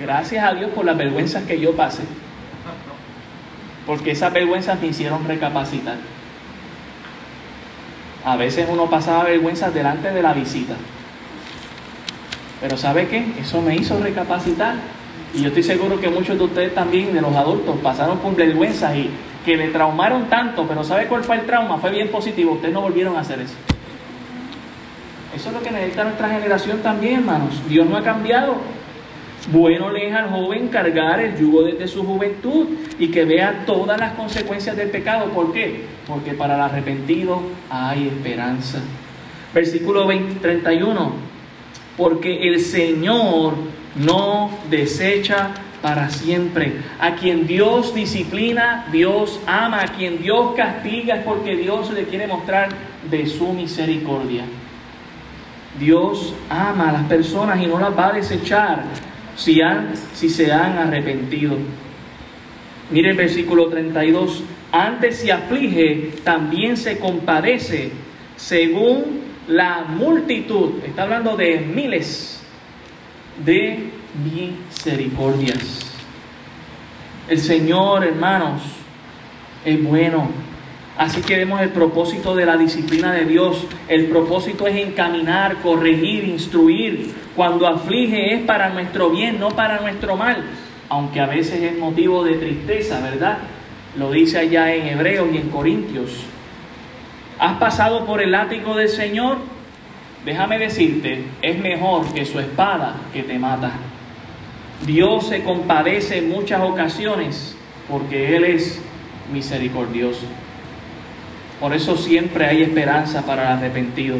Gracias 0.00 0.44
a 0.44 0.54
Dios 0.54 0.70
por 0.70 0.84
las 0.84 0.96
vergüenzas 0.96 1.44
que 1.44 1.60
yo 1.60 1.76
pasé. 1.76 2.02
Porque 3.86 4.10
esas 4.10 4.32
vergüenzas 4.32 4.80
me 4.80 4.88
hicieron 4.88 5.26
recapacitar. 5.26 5.96
A 8.24 8.36
veces 8.36 8.66
uno 8.70 8.88
pasaba 8.90 9.24
vergüenzas 9.24 9.72
delante 9.72 10.10
de 10.10 10.22
la 10.22 10.32
visita. 10.32 10.74
Pero 12.60 12.76
¿sabe 12.76 13.08
qué? 13.08 13.24
Eso 13.40 13.62
me 13.62 13.74
hizo 13.74 13.98
recapacitar. 13.98 14.74
Y 15.34 15.42
yo 15.42 15.48
estoy 15.48 15.62
seguro 15.62 16.00
que 16.00 16.08
muchos 16.08 16.36
de 16.36 16.44
ustedes 16.44 16.74
también, 16.74 17.14
de 17.14 17.20
los 17.20 17.34
adultos, 17.34 17.76
pasaron 17.82 18.18
por 18.18 18.34
vergüenzas 18.34 18.96
y 18.96 19.10
que 19.44 19.56
le 19.56 19.68
traumaron 19.68 20.28
tanto, 20.28 20.66
pero 20.68 20.84
¿sabe 20.84 21.06
cuál 21.06 21.24
fue 21.24 21.36
el 21.36 21.46
trauma? 21.46 21.78
Fue 21.78 21.90
bien 21.90 22.08
positivo, 22.08 22.52
ustedes 22.52 22.74
no 22.74 22.82
volvieron 22.82 23.16
a 23.16 23.20
hacer 23.20 23.40
eso. 23.40 23.54
Eso 25.34 25.48
es 25.48 25.54
lo 25.54 25.62
que 25.62 25.70
necesita 25.70 26.04
nuestra 26.04 26.28
generación 26.28 26.78
también, 26.78 27.20
hermanos. 27.20 27.62
Dios 27.68 27.88
no 27.88 27.96
ha 27.96 28.02
cambiado. 28.02 28.56
Bueno 29.50 29.90
le 29.90 30.08
es 30.08 30.14
al 30.14 30.28
joven 30.28 30.68
cargar 30.68 31.18
el 31.20 31.38
yugo 31.38 31.62
desde 31.62 31.88
su 31.88 32.04
juventud 32.04 32.66
y 32.98 33.08
que 33.08 33.24
vea 33.24 33.64
todas 33.64 33.98
las 33.98 34.12
consecuencias 34.12 34.76
del 34.76 34.90
pecado. 34.90 35.30
¿Por 35.30 35.52
qué? 35.52 35.86
Porque 36.06 36.32
para 36.34 36.56
el 36.56 36.60
arrepentido 36.60 37.40
hay 37.70 38.08
esperanza. 38.08 38.80
Versículo 39.54 40.06
20, 40.06 40.40
31. 40.40 41.29
Porque 42.00 42.48
el 42.48 42.60
Señor 42.60 43.52
no 43.94 44.50
desecha 44.70 45.50
para 45.82 46.08
siempre. 46.08 46.76
A 46.98 47.14
quien 47.14 47.46
Dios 47.46 47.94
disciplina, 47.94 48.86
Dios 48.90 49.38
ama. 49.46 49.82
A 49.82 49.88
quien 49.88 50.22
Dios 50.22 50.54
castiga 50.56 51.16
es 51.16 51.24
porque 51.24 51.56
Dios 51.56 51.90
le 51.92 52.04
quiere 52.04 52.26
mostrar 52.26 52.70
de 53.10 53.26
su 53.26 53.52
misericordia. 53.52 54.44
Dios 55.78 56.34
ama 56.48 56.88
a 56.88 56.92
las 56.92 57.04
personas 57.04 57.60
y 57.62 57.66
no 57.66 57.78
las 57.78 57.94
va 57.96 58.08
a 58.08 58.12
desechar 58.12 58.82
si, 59.36 59.60
han, 59.60 59.92
si 60.14 60.30
se 60.30 60.50
han 60.50 60.78
arrepentido. 60.78 61.58
Mire 62.90 63.10
el 63.10 63.16
versículo 63.18 63.66
32. 63.66 64.42
Antes 64.72 65.18
se 65.18 65.32
aflige, 65.32 66.12
también 66.24 66.78
se 66.78 66.98
compadece 66.98 67.92
según 68.36 69.19
la 69.50 69.84
multitud. 69.88 70.82
Está 70.84 71.02
hablando 71.02 71.36
de 71.36 71.58
miles 71.58 72.40
de 73.44 73.90
misericordias. 74.24 75.92
El 77.28 77.38
Señor, 77.38 78.04
hermanos, 78.04 78.62
es 79.64 79.82
bueno. 79.82 80.28
Así 80.96 81.20
que 81.22 81.36
vemos 81.36 81.60
el 81.62 81.70
propósito 81.70 82.34
de 82.34 82.46
la 82.46 82.56
disciplina 82.56 83.12
de 83.12 83.24
Dios. 83.24 83.66
El 83.88 84.06
propósito 84.06 84.66
es 84.66 84.76
encaminar, 84.76 85.56
corregir, 85.62 86.24
instruir. 86.24 87.10
Cuando 87.34 87.66
aflige 87.66 88.34
es 88.34 88.42
para 88.42 88.70
nuestro 88.70 89.10
bien, 89.10 89.40
no 89.40 89.48
para 89.50 89.80
nuestro 89.80 90.16
mal. 90.16 90.44
Aunque 90.88 91.20
a 91.20 91.26
veces 91.26 91.62
es 91.62 91.78
motivo 91.78 92.22
de 92.24 92.34
tristeza, 92.34 93.00
¿verdad? 93.00 93.38
Lo 93.96 94.10
dice 94.10 94.38
allá 94.38 94.72
en 94.74 94.86
Hebreos 94.88 95.28
y 95.32 95.38
en 95.38 95.48
Corintios. 95.48 96.24
¿Has 97.40 97.56
pasado 97.56 98.04
por 98.04 98.20
el 98.20 98.32
látigo 98.32 98.76
del 98.76 98.90
Señor? 98.90 99.38
Déjame 100.26 100.58
decirte, 100.58 101.24
es 101.40 101.58
mejor 101.58 102.12
que 102.12 102.26
su 102.26 102.38
espada 102.38 102.96
que 103.14 103.22
te 103.22 103.38
mata. 103.38 103.72
Dios 104.86 105.28
se 105.28 105.42
compadece 105.42 106.18
en 106.18 106.28
muchas 106.28 106.60
ocasiones 106.60 107.56
porque 107.88 108.36
Él 108.36 108.44
es 108.44 108.78
misericordioso. 109.32 110.26
Por 111.58 111.72
eso 111.72 111.96
siempre 111.96 112.44
hay 112.44 112.60
esperanza 112.60 113.24
para 113.24 113.42
el 113.44 113.58
arrepentido. 113.58 114.18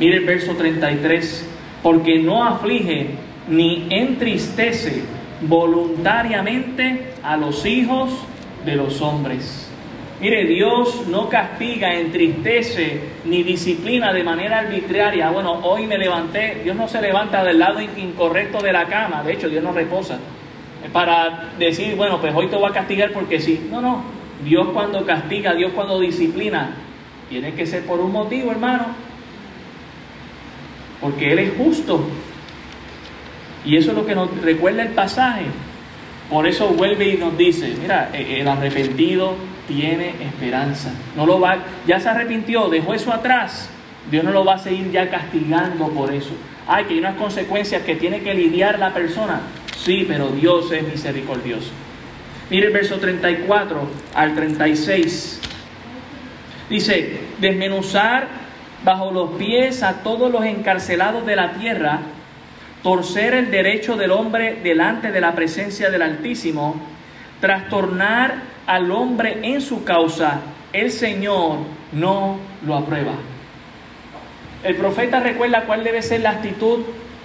Mire 0.00 0.16
el 0.16 0.24
verso 0.24 0.56
33, 0.56 1.48
porque 1.84 2.18
no 2.18 2.44
aflige 2.44 3.10
ni 3.48 3.86
entristece 3.90 5.04
voluntariamente 5.40 7.12
a 7.22 7.36
los 7.36 7.64
hijos 7.64 8.10
de 8.64 8.74
los 8.74 9.00
hombres. 9.00 9.65
Mire, 10.18 10.46
Dios 10.46 11.06
no 11.08 11.28
castiga, 11.28 11.94
entristece 11.94 13.00
ni 13.26 13.42
disciplina 13.42 14.14
de 14.14 14.24
manera 14.24 14.60
arbitraria. 14.60 15.28
Bueno, 15.30 15.60
hoy 15.62 15.86
me 15.86 15.98
levanté, 15.98 16.62
Dios 16.64 16.74
no 16.74 16.88
se 16.88 17.02
levanta 17.02 17.44
del 17.44 17.58
lado 17.58 17.80
incorrecto 17.80 18.58
de 18.60 18.72
la 18.72 18.86
cama, 18.86 19.22
de 19.22 19.34
hecho 19.34 19.48
Dios 19.48 19.62
no 19.62 19.72
reposa. 19.72 20.18
Para 20.90 21.50
decir, 21.58 21.96
bueno, 21.96 22.18
pues 22.18 22.34
hoy 22.34 22.48
te 22.48 22.56
voy 22.56 22.70
a 22.70 22.72
castigar 22.72 23.12
porque 23.12 23.40
sí. 23.40 23.68
No, 23.70 23.82
no, 23.82 24.04
Dios 24.42 24.68
cuando 24.72 25.04
castiga, 25.04 25.54
Dios 25.54 25.72
cuando 25.74 26.00
disciplina, 26.00 26.70
tiene 27.28 27.52
que 27.52 27.66
ser 27.66 27.84
por 27.84 28.00
un 28.00 28.12
motivo, 28.12 28.50
hermano. 28.50 28.86
Porque 31.00 31.32
Él 31.32 31.40
es 31.40 31.56
justo. 31.58 32.08
Y 33.66 33.76
eso 33.76 33.90
es 33.90 33.96
lo 33.96 34.06
que 34.06 34.14
nos 34.14 34.34
recuerda 34.40 34.82
el 34.82 34.90
pasaje. 34.90 35.44
Por 36.30 36.46
eso 36.46 36.68
vuelve 36.68 37.10
y 37.10 37.16
nos 37.18 37.36
dice, 37.36 37.74
mira, 37.78 38.10
e, 38.14 38.40
el 38.40 38.48
arrepentido 38.48 39.34
tiene 39.66 40.14
esperanza. 40.22 40.90
No 41.16 41.26
lo 41.26 41.40
va, 41.40 41.58
ya 41.86 42.00
se 42.00 42.08
arrepintió, 42.08 42.68
dejó 42.68 42.94
eso 42.94 43.12
atrás. 43.12 43.68
Dios 44.10 44.24
no 44.24 44.30
lo 44.30 44.44
va 44.44 44.54
a 44.54 44.58
seguir 44.58 44.90
ya 44.90 45.10
castigando 45.10 45.88
por 45.88 46.12
eso. 46.12 46.32
Hay 46.68 46.84
que 46.84 46.94
hay 46.94 47.00
unas 47.00 47.16
consecuencias 47.16 47.82
que 47.82 47.96
tiene 47.96 48.20
que 48.20 48.34
lidiar 48.34 48.78
la 48.78 48.92
persona. 48.92 49.40
Sí, 49.76 50.04
pero 50.08 50.28
Dios 50.28 50.70
es 50.72 50.86
misericordioso. 50.86 51.70
Mire 52.50 52.68
el 52.68 52.72
verso 52.72 52.96
34 52.98 53.88
al 54.14 54.34
36. 54.34 55.40
Dice, 56.70 57.20
desmenuzar 57.38 58.28
bajo 58.84 59.10
los 59.10 59.30
pies 59.32 59.82
a 59.82 60.02
todos 60.02 60.30
los 60.30 60.44
encarcelados 60.44 61.26
de 61.26 61.36
la 61.36 61.54
tierra, 61.54 62.00
torcer 62.82 63.34
el 63.34 63.50
derecho 63.50 63.96
del 63.96 64.12
hombre 64.12 64.60
delante 64.62 65.10
de 65.10 65.20
la 65.20 65.34
presencia 65.34 65.90
del 65.90 66.02
Altísimo, 66.02 66.76
trastornar 67.40 68.55
al 68.66 68.90
hombre 68.90 69.40
en 69.42 69.60
su 69.60 69.84
causa, 69.84 70.40
el 70.72 70.90
Señor 70.90 71.58
no 71.92 72.38
lo 72.66 72.76
aprueba. 72.76 73.14
El 74.64 74.76
profeta 74.76 75.20
recuerda 75.20 75.64
cuál 75.64 75.84
debe 75.84 76.02
ser 76.02 76.22
la 76.22 76.30
actitud 76.30 76.80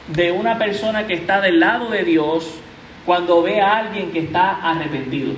de 0.08 0.32
una 0.32 0.58
persona 0.58 1.08
que 1.08 1.14
está 1.14 1.42
del 1.42 1.60
lado 1.60 1.90
de 1.90 2.04
Dios 2.04 2.60
cuando 3.06 3.42
ve 3.42 3.62
a 3.62 3.78
alguien 3.78 4.12
que 4.12 4.20
está 4.20 4.62
arrepentido. 4.62 5.34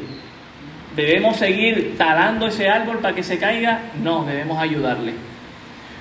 ¿Debemos 0.95 1.37
seguir 1.37 1.95
talando 1.97 2.47
ese 2.47 2.69
árbol 2.69 2.99
para 2.99 3.15
que 3.15 3.23
se 3.23 3.39
caiga? 3.39 3.79
No, 4.03 4.25
debemos 4.25 4.59
ayudarle. 4.59 5.13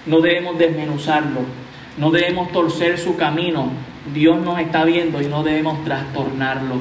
No 0.06 0.20
debemos 0.20 0.58
desmenuzarlo. 0.58 1.40
No 1.96 2.10
debemos 2.10 2.50
torcer 2.52 2.98
su 2.98 3.16
camino. 3.16 3.70
Dios 4.12 4.40
nos 4.40 4.58
está 4.58 4.84
viendo 4.84 5.22
y 5.22 5.26
no 5.26 5.42
debemos 5.42 5.84
trastornarlo. 5.84 6.76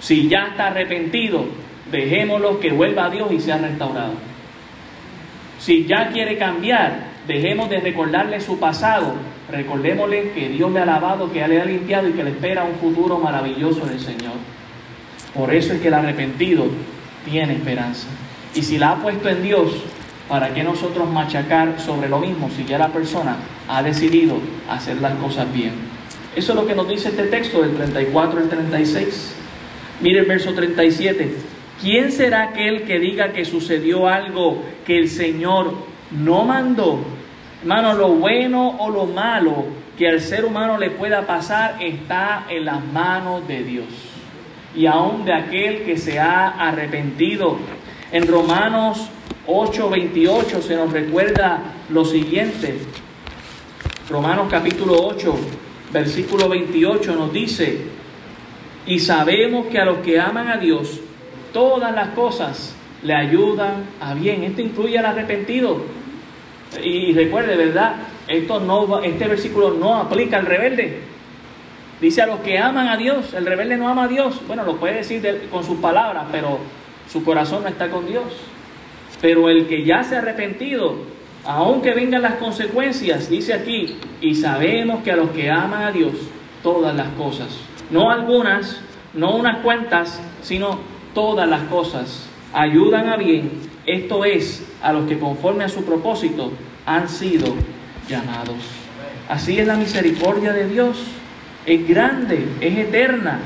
Si 0.00 0.28
ya 0.28 0.48
está 0.50 0.68
arrepentido, 0.68 1.46
dejémoslo 1.94 2.58
que 2.58 2.72
vuelva 2.72 3.06
a 3.06 3.10
Dios 3.10 3.30
y 3.30 3.40
sea 3.40 3.58
restaurado. 3.58 4.14
Si 5.60 5.86
ya 5.86 6.08
quiere 6.08 6.36
cambiar, 6.36 7.04
dejemos 7.26 7.70
de 7.70 7.78
recordarle 7.78 8.40
su 8.40 8.58
pasado, 8.58 9.14
recordémosle 9.50 10.32
que 10.32 10.48
Dios 10.48 10.72
le 10.72 10.80
ha 10.80 10.86
lavado, 10.86 11.32
que 11.32 11.46
le 11.46 11.60
ha 11.60 11.64
limpiado 11.64 12.08
y 12.08 12.12
que 12.12 12.24
le 12.24 12.30
espera 12.30 12.64
un 12.64 12.74
futuro 12.74 13.18
maravilloso 13.18 13.86
del 13.86 14.00
Señor. 14.00 14.34
Por 15.32 15.54
eso 15.54 15.72
es 15.72 15.80
que 15.80 15.88
el 15.88 15.94
arrepentido 15.94 16.66
tiene 17.24 17.54
esperanza. 17.54 18.08
Y 18.54 18.62
si 18.62 18.76
la 18.76 18.90
ha 18.90 18.96
puesto 18.96 19.28
en 19.28 19.42
Dios, 19.42 19.70
¿para 20.28 20.52
qué 20.52 20.64
nosotros 20.64 21.08
machacar 21.08 21.80
sobre 21.80 22.08
lo 22.08 22.18
mismo 22.18 22.50
si 22.50 22.64
ya 22.64 22.78
la 22.78 22.88
persona 22.88 23.36
ha 23.68 23.82
decidido 23.82 24.36
hacer 24.68 25.00
las 25.00 25.14
cosas 25.14 25.52
bien? 25.52 25.72
Eso 26.34 26.52
es 26.52 26.58
lo 26.58 26.66
que 26.66 26.74
nos 26.74 26.88
dice 26.88 27.10
este 27.10 27.24
texto 27.24 27.62
del 27.62 27.74
34 27.74 28.40
al 28.40 28.48
36. 28.48 29.34
Mire 30.00 30.20
el 30.20 30.26
verso 30.26 30.52
37. 30.52 31.53
¿Quién 31.80 32.12
será 32.12 32.44
aquel 32.44 32.84
que 32.84 32.98
diga 32.98 33.32
que 33.32 33.44
sucedió 33.44 34.08
algo 34.08 34.62
que 34.86 34.98
el 34.98 35.08
Señor 35.08 35.74
no 36.10 36.44
mandó? 36.44 37.00
Hermano, 37.60 37.94
lo 37.94 38.08
bueno 38.10 38.76
o 38.78 38.90
lo 38.90 39.06
malo 39.06 39.66
que 39.96 40.08
al 40.08 40.20
ser 40.20 40.44
humano 40.44 40.78
le 40.78 40.90
pueda 40.90 41.26
pasar 41.26 41.76
está 41.80 42.46
en 42.48 42.64
las 42.64 42.84
manos 42.84 43.46
de 43.46 43.62
Dios. 43.62 43.86
Y 44.74 44.86
aún 44.86 45.24
de 45.24 45.32
aquel 45.32 45.84
que 45.84 45.96
se 45.96 46.18
ha 46.18 46.48
arrepentido. 46.48 47.56
En 48.10 48.26
Romanos 48.26 49.08
8:28 49.46 50.62
se 50.62 50.76
nos 50.76 50.92
recuerda 50.92 51.62
lo 51.90 52.04
siguiente. 52.04 52.78
Romanos 54.08 54.48
capítulo 54.50 54.96
8, 55.06 55.34
versículo 55.92 56.48
28 56.48 57.14
nos 57.14 57.32
dice, 57.32 57.78
y 58.86 58.98
sabemos 58.98 59.66
que 59.68 59.78
a 59.78 59.84
los 59.86 59.98
que 59.98 60.20
aman 60.20 60.48
a 60.48 60.58
Dios, 60.58 61.00
todas 61.54 61.94
las 61.94 62.08
cosas 62.08 62.74
le 63.02 63.14
ayudan 63.14 63.84
a 64.00 64.12
bien. 64.12 64.44
Esto 64.44 64.60
incluye 64.60 64.98
al 64.98 65.06
arrepentido. 65.06 65.82
Y 66.82 67.14
recuerde, 67.14 67.56
¿verdad? 67.56 67.94
Esto 68.28 68.60
no, 68.60 69.02
este 69.02 69.26
versículo 69.26 69.70
no 69.70 69.94
aplica 69.94 70.38
al 70.38 70.46
rebelde. 70.46 71.00
Dice 72.00 72.20
a 72.22 72.26
los 72.26 72.40
que 72.40 72.58
aman 72.58 72.88
a 72.88 72.96
Dios, 72.96 73.32
el 73.32 73.46
rebelde 73.46 73.76
no 73.76 73.88
ama 73.88 74.04
a 74.04 74.08
Dios. 74.08 74.40
Bueno, 74.46 74.64
lo 74.64 74.76
puede 74.76 74.96
decir 74.96 75.48
con 75.50 75.64
sus 75.64 75.78
palabras, 75.78 76.24
pero 76.32 76.58
su 77.10 77.24
corazón 77.24 77.62
no 77.62 77.68
está 77.68 77.88
con 77.88 78.06
Dios. 78.06 78.24
Pero 79.22 79.48
el 79.48 79.68
que 79.68 79.84
ya 79.84 80.02
se 80.02 80.16
ha 80.16 80.18
arrepentido, 80.18 80.96
aunque 81.44 81.94
vengan 81.94 82.22
las 82.22 82.34
consecuencias, 82.34 83.30
dice 83.30 83.54
aquí, 83.54 83.96
y 84.20 84.34
sabemos 84.34 85.04
que 85.04 85.12
a 85.12 85.16
los 85.16 85.30
que 85.30 85.50
aman 85.50 85.84
a 85.84 85.92
Dios, 85.92 86.14
todas 86.62 86.96
las 86.96 87.08
cosas, 87.10 87.48
no 87.90 88.10
algunas, 88.10 88.80
no 89.14 89.36
unas 89.36 89.58
cuantas, 89.58 90.20
sino 90.42 90.93
todas 91.14 91.48
las 91.48 91.62
cosas, 91.62 92.26
ayudan 92.52 93.08
a 93.08 93.16
bien, 93.16 93.50
esto 93.86 94.24
es, 94.24 94.64
a 94.82 94.92
los 94.92 95.08
que 95.08 95.18
conforme 95.18 95.64
a 95.64 95.68
su 95.68 95.84
propósito 95.84 96.52
han 96.84 97.08
sido 97.08 97.54
llamados. 98.08 98.58
Así 99.28 99.58
es 99.58 99.66
la 99.66 99.76
misericordia 99.76 100.52
de 100.52 100.68
Dios, 100.68 100.98
es 101.64 101.88
grande, 101.88 102.46
es 102.60 102.76
eterna. 102.76 103.38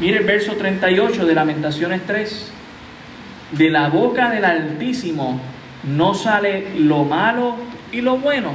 Mire 0.00 0.18
el 0.18 0.24
verso 0.24 0.54
38 0.54 1.24
de 1.24 1.34
Lamentaciones 1.34 2.02
3. 2.04 2.52
De 3.52 3.70
la 3.70 3.88
boca 3.88 4.30
del 4.30 4.44
Altísimo 4.44 5.40
no 5.84 6.14
sale 6.14 6.72
lo 6.78 7.04
malo 7.04 7.56
y 7.92 8.00
lo 8.00 8.16
bueno. 8.16 8.50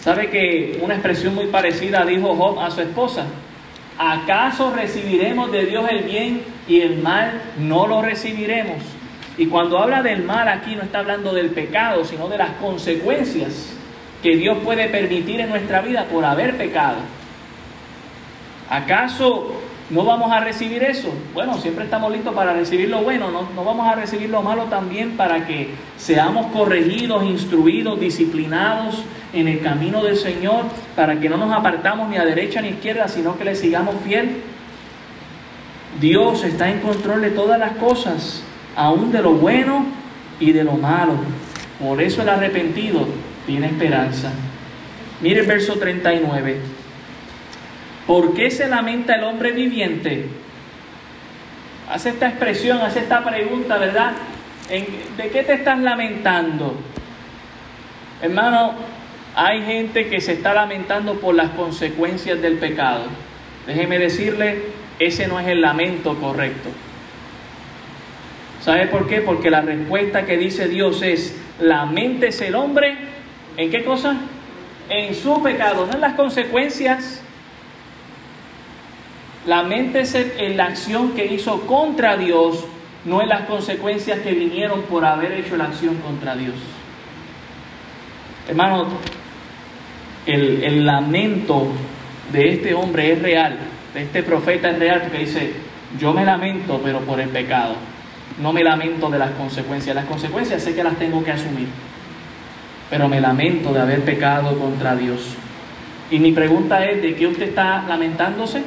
¿Sabe 0.00 0.30
que 0.30 0.78
una 0.82 0.94
expresión 0.94 1.34
muy 1.34 1.46
parecida 1.46 2.06
dijo 2.06 2.34
Job 2.34 2.60
a 2.60 2.70
su 2.70 2.80
esposa? 2.80 3.26
¿Acaso 3.98 4.74
recibiremos 4.74 5.50
de 5.50 5.64
Dios 5.66 5.88
el 5.90 6.02
bien 6.02 6.42
y 6.68 6.80
el 6.80 6.98
mal 6.98 7.40
no 7.58 7.86
lo 7.86 8.02
recibiremos? 8.02 8.82
Y 9.38 9.46
cuando 9.46 9.78
habla 9.78 10.02
del 10.02 10.22
mal 10.22 10.48
aquí 10.48 10.74
no 10.74 10.82
está 10.82 10.98
hablando 10.98 11.32
del 11.32 11.50
pecado, 11.50 12.04
sino 12.04 12.28
de 12.28 12.38
las 12.38 12.50
consecuencias 12.60 13.72
que 14.22 14.36
Dios 14.36 14.58
puede 14.64 14.88
permitir 14.88 15.40
en 15.40 15.48
nuestra 15.48 15.80
vida 15.80 16.04
por 16.04 16.24
haber 16.24 16.56
pecado. 16.56 16.96
¿Acaso 18.68 19.60
no 19.90 20.04
vamos 20.04 20.32
a 20.32 20.40
recibir 20.40 20.82
eso? 20.82 21.12
Bueno, 21.32 21.58
siempre 21.58 21.84
estamos 21.84 22.10
listos 22.10 22.34
para 22.34 22.52
recibir 22.52 22.88
lo 22.88 23.02
bueno, 23.02 23.30
no, 23.30 23.48
no 23.54 23.64
vamos 23.64 23.86
a 23.86 23.94
recibir 23.94 24.28
lo 24.30 24.42
malo 24.42 24.64
también 24.64 25.16
para 25.16 25.46
que 25.46 25.70
seamos 25.96 26.46
corregidos, 26.46 27.24
instruidos, 27.24 28.00
disciplinados 28.00 29.04
en 29.32 29.48
el 29.48 29.60
camino 29.60 30.02
del 30.02 30.16
Señor, 30.16 30.64
para 30.96 31.20
que 31.20 31.28
no 31.28 31.36
nos 31.36 31.52
apartamos 31.52 32.08
ni 32.08 32.16
a 32.16 32.24
derecha 32.24 32.60
ni 32.60 32.68
a 32.68 32.70
izquierda, 32.72 33.06
sino 33.06 33.38
que 33.38 33.44
le 33.44 33.54
sigamos 33.54 33.94
fiel. 34.04 34.42
Dios 36.00 36.42
está 36.44 36.68
en 36.68 36.80
control 36.80 37.22
de 37.22 37.30
todas 37.30 37.58
las 37.58 37.72
cosas, 37.72 38.42
aún 38.74 39.12
de 39.12 39.22
lo 39.22 39.32
bueno 39.32 39.86
y 40.40 40.52
de 40.52 40.64
lo 40.64 40.72
malo. 40.72 41.14
Por 41.78 42.02
eso 42.02 42.22
el 42.22 42.28
arrepentido 42.28 43.06
tiene 43.46 43.66
esperanza. 43.66 44.32
Mire 45.20 45.40
el 45.40 45.46
verso 45.46 45.74
39. 45.74 46.75
¿Por 48.06 48.34
qué 48.34 48.50
se 48.50 48.68
lamenta 48.68 49.16
el 49.16 49.24
hombre 49.24 49.52
viviente? 49.52 50.26
Hace 51.90 52.10
esta 52.10 52.28
expresión, 52.28 52.78
hace 52.78 53.00
esta 53.00 53.24
pregunta, 53.24 53.78
¿verdad? 53.78 54.12
¿De 54.68 55.28
qué 55.28 55.42
te 55.42 55.54
estás 55.54 55.78
lamentando? 55.78 56.76
Hermano, 58.22 58.74
hay 59.34 59.62
gente 59.62 60.08
que 60.08 60.20
se 60.20 60.32
está 60.32 60.54
lamentando 60.54 61.20
por 61.20 61.34
las 61.34 61.50
consecuencias 61.50 62.40
del 62.40 62.58
pecado. 62.58 63.04
Déjeme 63.66 63.98
decirle, 63.98 64.62
ese 64.98 65.26
no 65.26 65.38
es 65.38 65.46
el 65.48 65.60
lamento 65.60 66.16
correcto. 66.16 66.70
¿Sabe 68.60 68.86
por 68.86 69.06
qué? 69.06 69.20
Porque 69.20 69.50
la 69.50 69.60
respuesta 69.60 70.24
que 70.24 70.36
dice 70.36 70.68
Dios 70.68 71.02
es, 71.02 71.36
lamentese 71.60 72.48
el 72.48 72.54
hombre, 72.54 72.96
¿en 73.56 73.70
qué 73.70 73.84
cosa? 73.84 74.16
En 74.88 75.14
su 75.14 75.42
pecado, 75.42 75.86
no 75.86 75.92
en 75.92 76.00
las 76.00 76.14
consecuencias. 76.14 77.22
Lamentese 79.46 80.34
en 80.38 80.56
la 80.56 80.64
acción 80.64 81.12
que 81.12 81.26
hizo 81.26 81.62
contra 81.62 82.16
Dios, 82.16 82.64
no 83.04 83.22
en 83.22 83.28
las 83.28 83.42
consecuencias 83.42 84.18
que 84.20 84.32
vinieron 84.32 84.82
por 84.82 85.04
haber 85.04 85.32
hecho 85.32 85.56
la 85.56 85.64
acción 85.64 85.96
contra 85.98 86.34
Dios. 86.34 86.56
Hermano, 88.48 88.88
el, 90.26 90.64
el 90.64 90.84
lamento 90.84 91.68
de 92.32 92.54
este 92.54 92.74
hombre 92.74 93.12
es 93.12 93.22
real, 93.22 93.56
de 93.94 94.02
este 94.02 94.22
profeta 94.22 94.70
es 94.70 94.78
real, 94.78 95.02
porque 95.02 95.18
dice, 95.18 95.52
yo 95.98 96.12
me 96.12 96.24
lamento, 96.24 96.80
pero 96.82 97.00
por 97.00 97.20
el 97.20 97.28
pecado. 97.28 97.74
No 98.40 98.52
me 98.52 98.62
lamento 98.62 99.08
de 99.08 99.18
las 99.18 99.30
consecuencias. 99.30 99.94
Las 99.94 100.04
consecuencias 100.04 100.62
sé 100.62 100.74
que 100.74 100.84
las 100.84 100.96
tengo 100.96 101.24
que 101.24 101.32
asumir, 101.32 101.68
pero 102.90 103.08
me 103.08 103.20
lamento 103.20 103.72
de 103.72 103.80
haber 103.80 104.02
pecado 104.02 104.58
contra 104.58 104.94
Dios. 104.94 105.34
Y 106.10 106.18
mi 106.18 106.32
pregunta 106.32 106.84
es, 106.84 107.00
¿de 107.00 107.14
qué 107.14 107.26
usted 107.26 107.48
está 107.48 107.84
lamentándose? 107.88 108.62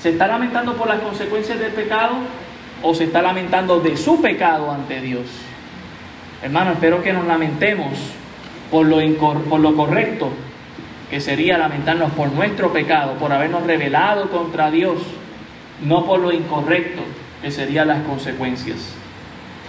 ¿Se 0.00 0.10
está 0.10 0.26
lamentando 0.26 0.76
por 0.76 0.88
las 0.88 1.00
consecuencias 1.00 1.58
del 1.58 1.72
pecado 1.72 2.14
o 2.82 2.94
se 2.94 3.04
está 3.04 3.20
lamentando 3.20 3.80
de 3.80 3.98
su 3.98 4.22
pecado 4.22 4.70
ante 4.70 4.98
Dios? 5.00 5.26
Hermano, 6.42 6.72
espero 6.72 7.02
que 7.02 7.12
nos 7.12 7.26
lamentemos 7.26 7.98
por 8.70 8.86
lo, 8.86 8.98
por 9.18 9.60
lo 9.60 9.76
correcto, 9.76 10.30
que 11.10 11.20
sería 11.20 11.58
lamentarnos 11.58 12.12
por 12.12 12.32
nuestro 12.32 12.72
pecado, 12.72 13.14
por 13.14 13.30
habernos 13.30 13.64
rebelado 13.66 14.30
contra 14.30 14.70
Dios, 14.70 15.02
no 15.84 16.06
por 16.06 16.20
lo 16.20 16.32
incorrecto, 16.32 17.02
que 17.42 17.50
serían 17.50 17.88
las 17.88 18.02
consecuencias. 18.04 18.94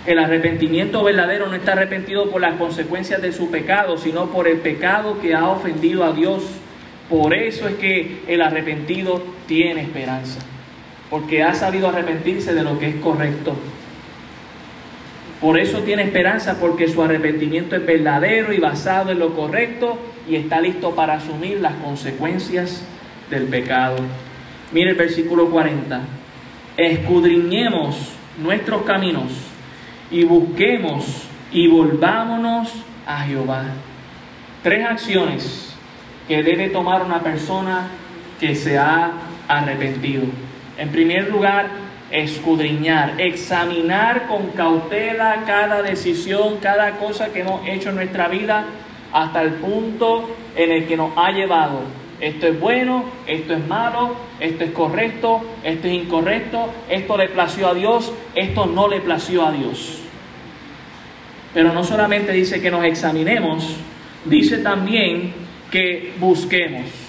El 0.05 0.17
arrepentimiento 0.17 1.03
verdadero 1.03 1.47
no 1.47 1.55
está 1.55 1.73
arrepentido 1.73 2.31
por 2.31 2.39
las 2.39 2.55
consecuencias 2.55 3.21
de 3.21 3.33
su 3.33 3.51
pecado, 3.51 3.97
sino 3.97 4.27
por 4.27 4.47
el 4.47 4.59
pecado 4.59 5.19
que 5.19 5.35
ha 5.35 5.49
ofendido 5.49 6.05
a 6.05 6.13
Dios. 6.13 6.43
Por 7.09 7.33
eso 7.33 7.67
es 7.67 7.75
que 7.75 8.21
el 8.27 8.41
arrepentido 8.41 9.21
tiene 9.47 9.81
esperanza, 9.81 10.39
porque 11.09 11.43
ha 11.43 11.53
sabido 11.53 11.89
arrepentirse 11.89 12.53
de 12.53 12.63
lo 12.63 12.79
que 12.79 12.89
es 12.89 12.95
correcto. 12.95 13.55
Por 15.41 15.59
eso 15.59 15.79
tiene 15.79 16.03
esperanza, 16.03 16.59
porque 16.59 16.87
su 16.87 17.01
arrepentimiento 17.01 17.75
es 17.75 17.85
verdadero 17.85 18.53
y 18.53 18.59
basado 18.59 19.11
en 19.11 19.19
lo 19.19 19.33
correcto 19.33 19.97
y 20.29 20.35
está 20.35 20.61
listo 20.61 20.93
para 20.93 21.15
asumir 21.15 21.59
las 21.59 21.73
consecuencias 21.75 22.83
del 23.29 23.45
pecado. 23.45 23.97
Mire 24.71 24.91
el 24.91 24.95
versículo 24.95 25.49
40. 25.49 26.01
Escudriñemos 26.77 28.11
nuestros 28.37 28.83
caminos 28.83 29.31
y 30.11 30.23
busquemos 30.23 31.23
y 31.51 31.67
volvámonos 31.67 32.71
a 33.07 33.23
Jehová. 33.23 33.65
Tres 34.61 34.85
acciones 34.85 35.75
que 36.27 36.43
debe 36.43 36.69
tomar 36.69 37.03
una 37.03 37.19
persona 37.21 37.87
que 38.39 38.55
se 38.55 38.77
ha 38.77 39.11
arrepentido. 39.51 40.23
En 40.77 40.89
primer 40.89 41.29
lugar, 41.29 41.67
escudriñar, 42.09 43.19
examinar 43.19 44.27
con 44.27 44.47
cautela 44.49 45.43
cada 45.45 45.81
decisión, 45.81 46.57
cada 46.61 46.97
cosa 46.97 47.31
que 47.31 47.41
hemos 47.41 47.67
hecho 47.67 47.89
en 47.89 47.95
nuestra 47.95 48.27
vida 48.27 48.65
hasta 49.13 49.41
el 49.41 49.53
punto 49.55 50.29
en 50.55 50.71
el 50.71 50.87
que 50.87 50.97
nos 50.97 51.11
ha 51.17 51.31
llevado. 51.31 51.81
Esto 52.19 52.47
es 52.47 52.59
bueno, 52.59 53.05
esto 53.25 53.53
es 53.53 53.67
malo, 53.67 54.15
esto 54.39 54.63
es 54.63 54.71
correcto, 54.71 55.41
esto 55.63 55.87
es 55.87 55.93
incorrecto, 55.93 56.71
esto 56.87 57.17
le 57.17 57.29
plació 57.29 57.69
a 57.69 57.73
Dios, 57.73 58.13
esto 58.35 58.67
no 58.67 58.87
le 58.87 59.01
plació 59.01 59.45
a 59.45 59.51
Dios. 59.51 59.99
Pero 61.53 61.73
no 61.73 61.83
solamente 61.83 62.31
dice 62.31 62.61
que 62.61 62.71
nos 62.71 62.85
examinemos, 62.85 63.75
dice 64.25 64.59
también 64.59 65.33
que 65.71 66.13
busquemos. 66.19 67.00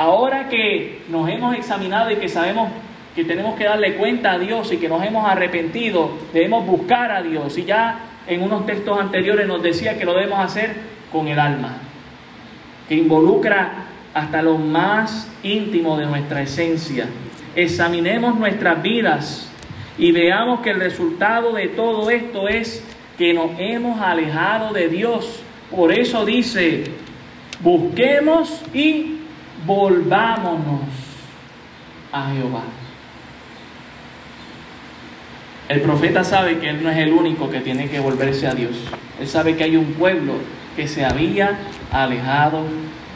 Ahora 0.00 0.48
que 0.48 1.02
nos 1.10 1.28
hemos 1.28 1.54
examinado 1.54 2.10
y 2.10 2.16
que 2.16 2.26
sabemos 2.26 2.70
que 3.14 3.22
tenemos 3.22 3.54
que 3.54 3.64
darle 3.64 3.96
cuenta 3.96 4.32
a 4.32 4.38
Dios 4.38 4.72
y 4.72 4.78
que 4.78 4.88
nos 4.88 5.04
hemos 5.04 5.28
arrepentido, 5.28 6.12
debemos 6.32 6.64
buscar 6.64 7.12
a 7.12 7.20
Dios. 7.20 7.58
Y 7.58 7.66
ya 7.66 7.98
en 8.26 8.42
unos 8.42 8.64
textos 8.64 8.98
anteriores 8.98 9.46
nos 9.46 9.62
decía 9.62 9.98
que 9.98 10.06
lo 10.06 10.14
debemos 10.14 10.38
hacer 10.38 10.74
con 11.12 11.28
el 11.28 11.38
alma, 11.38 11.76
que 12.88 12.94
involucra 12.94 13.72
hasta 14.14 14.40
lo 14.40 14.56
más 14.56 15.30
íntimo 15.42 15.98
de 15.98 16.06
nuestra 16.06 16.40
esencia. 16.40 17.04
Examinemos 17.54 18.38
nuestras 18.38 18.80
vidas 18.80 19.52
y 19.98 20.12
veamos 20.12 20.60
que 20.60 20.70
el 20.70 20.80
resultado 20.80 21.52
de 21.52 21.68
todo 21.68 22.08
esto 22.08 22.48
es 22.48 22.82
que 23.18 23.34
nos 23.34 23.50
hemos 23.58 24.00
alejado 24.00 24.72
de 24.72 24.88
Dios. 24.88 25.42
Por 25.70 25.92
eso 25.92 26.24
dice, 26.24 26.84
busquemos 27.62 28.62
y 28.72 29.19
volvámonos 29.66 30.80
a 32.12 32.30
Jehová. 32.32 32.62
El 35.68 35.80
profeta 35.82 36.24
sabe 36.24 36.58
que 36.58 36.68
él 36.68 36.82
no 36.82 36.90
es 36.90 36.98
el 36.98 37.12
único 37.12 37.48
que 37.48 37.60
tiene 37.60 37.88
que 37.88 38.00
volverse 38.00 38.46
a 38.48 38.54
Dios. 38.54 38.72
Él 39.20 39.28
sabe 39.28 39.56
que 39.56 39.64
hay 39.64 39.76
un 39.76 39.92
pueblo 39.92 40.34
que 40.74 40.88
se 40.88 41.04
había 41.04 41.58
alejado 41.92 42.64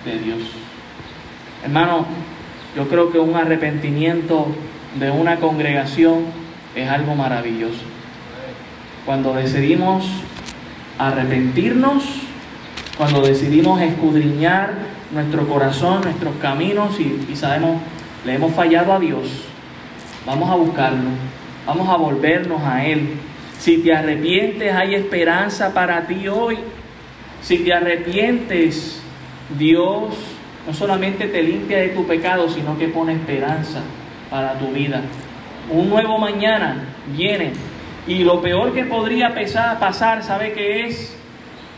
de 0.04 0.18
Dios. 0.18 0.38
Hermano, 1.64 2.06
yo 2.76 2.88
creo 2.88 3.10
que 3.10 3.18
un 3.18 3.34
arrepentimiento 3.34 4.46
de 4.98 5.10
una 5.10 5.36
congregación 5.36 6.26
es 6.76 6.88
algo 6.88 7.14
maravilloso. 7.14 7.82
Cuando 9.04 9.34
decidimos 9.34 10.06
arrepentirnos, 10.98 12.04
cuando 12.96 13.22
decidimos 13.22 13.80
escudriñar 13.80 14.93
nuestro 15.14 15.46
corazón, 15.46 16.02
nuestros 16.02 16.34
caminos 16.42 16.98
y, 17.00 17.34
sabemos, 17.36 17.80
le 18.26 18.34
hemos 18.34 18.52
fallado 18.52 18.92
a 18.92 18.98
Dios, 18.98 19.44
vamos 20.26 20.50
a 20.50 20.56
buscarlo, 20.56 21.10
vamos 21.66 21.88
a 21.88 21.96
volvernos 21.96 22.60
a 22.62 22.84
Él. 22.84 23.14
Si 23.58 23.78
te 23.78 23.94
arrepientes, 23.94 24.74
hay 24.74 24.94
esperanza 24.94 25.72
para 25.72 26.06
ti 26.06 26.26
hoy. 26.28 26.58
Si 27.40 27.58
te 27.58 27.72
arrepientes, 27.72 29.00
Dios 29.56 30.14
no 30.66 30.74
solamente 30.74 31.28
te 31.28 31.42
limpia 31.42 31.78
de 31.78 31.88
tu 31.90 32.06
pecado, 32.06 32.48
sino 32.48 32.76
que 32.76 32.88
pone 32.88 33.12
esperanza 33.12 33.80
para 34.30 34.58
tu 34.58 34.68
vida. 34.68 35.02
Un 35.70 35.88
nuevo 35.88 36.18
mañana 36.18 36.84
viene. 37.16 37.52
Y 38.06 38.24
lo 38.24 38.42
peor 38.42 38.74
que 38.74 38.84
podría 38.84 39.34
pasar, 39.78 40.22
¿sabe 40.22 40.52
qué 40.52 40.86
es? 40.86 41.13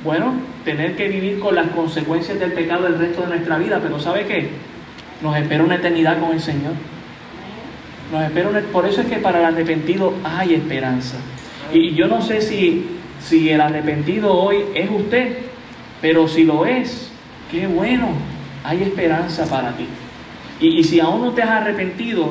Bueno, 0.07 0.35
tener 0.65 0.95
que 0.95 1.09
vivir 1.09 1.41
con 1.41 1.57
las 1.57 1.67
consecuencias 1.71 2.39
del 2.39 2.53
pecado 2.53 2.87
el 2.87 2.97
resto 2.97 3.23
de 3.23 3.27
nuestra 3.27 3.59
vida. 3.59 3.81
Pero 3.83 3.99
¿sabe 3.99 4.25
qué? 4.25 4.51
Nos 5.21 5.37
espera 5.37 5.65
una 5.65 5.75
eternidad 5.75 6.21
con 6.21 6.31
el 6.31 6.41
Señor. 6.41 6.75
Nos 8.13 8.23
espera 8.23 8.51
Por 8.73 8.87
eso 8.87 9.01
es 9.01 9.09
que 9.09 9.17
para 9.17 9.41
el 9.41 9.47
arrepentido 9.47 10.15
hay 10.23 10.55
esperanza. 10.55 11.17
Y 11.75 11.95
yo 11.95 12.07
no 12.07 12.23
sé 12.23 12.41
si, 12.41 12.87
si 13.21 13.51
el 13.51 13.61
arrepentido 13.61 14.33
hoy 14.33 14.59
es 14.77 14.89
usted, 14.89 15.39
pero 16.01 16.29
si 16.29 16.45
lo 16.45 16.65
es, 16.67 17.11
qué 17.51 17.67
bueno 17.67 18.11
hay 18.63 18.85
esperanza 18.85 19.45
para 19.47 19.73
ti. 19.73 19.89
Y, 20.61 20.85
si 20.85 21.01
aún 21.01 21.21
no 21.21 21.33
te 21.33 21.43
has 21.43 21.51
arrepentido, 21.51 22.31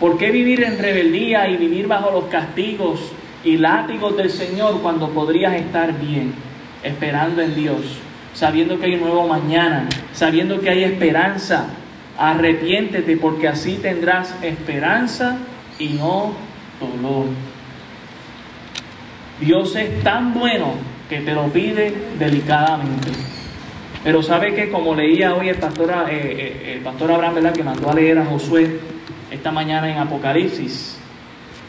¿por 0.00 0.18
qué 0.18 0.32
vivir 0.32 0.64
en 0.64 0.80
rebeldía 0.80 1.48
y 1.48 1.58
vivir 1.58 1.86
bajo 1.86 2.10
los 2.10 2.24
castigos 2.24 3.12
y 3.44 3.56
látigos 3.56 4.16
del 4.16 4.30
Señor 4.30 4.80
cuando 4.82 5.10
podrías 5.10 5.54
estar 5.54 5.96
bien, 6.00 6.34
esperando 6.84 7.42
en 7.42 7.54
Dios, 7.54 7.98
sabiendo 8.34 8.78
que 8.78 8.86
hay 8.86 8.94
un 8.94 9.00
nuevo 9.00 9.26
mañana, 9.26 9.88
sabiendo 10.12 10.60
que 10.60 10.70
hay 10.70 10.84
esperanza? 10.84 11.66
Arrepiéntete 12.16 13.16
porque 13.16 13.48
así 13.48 13.78
tendrás 13.82 14.36
esperanza 14.42 15.38
y 15.78 15.88
no 15.88 16.32
dolor. 16.78 17.26
Dios 19.40 19.74
es 19.74 20.02
tan 20.04 20.32
bueno 20.32 20.74
que 21.08 21.20
te 21.20 21.32
lo 21.32 21.48
pide 21.48 21.92
delicadamente. 22.18 23.10
Pero 24.04 24.22
sabe 24.22 24.54
que 24.54 24.70
como 24.70 24.94
leía 24.94 25.34
hoy 25.34 25.48
el 25.48 25.56
pastor, 25.56 25.90
eh, 26.08 26.12
eh, 26.12 26.72
el 26.76 26.80
pastor 26.80 27.10
Abraham, 27.10 27.36
¿verdad? 27.36 27.52
que 27.54 27.62
mandó 27.64 27.90
a 27.90 27.94
leer 27.94 28.18
a 28.18 28.26
Josué 28.26 28.78
esta 29.30 29.50
mañana 29.50 29.90
en 29.90 29.98
Apocalipsis, 29.98 30.98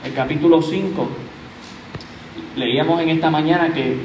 el 0.03 0.13
capítulo 0.13 0.61
5, 0.61 1.09
leíamos 2.57 3.01
en 3.01 3.09
esta 3.09 3.31
mañana 3.31 3.73
que 3.73 3.97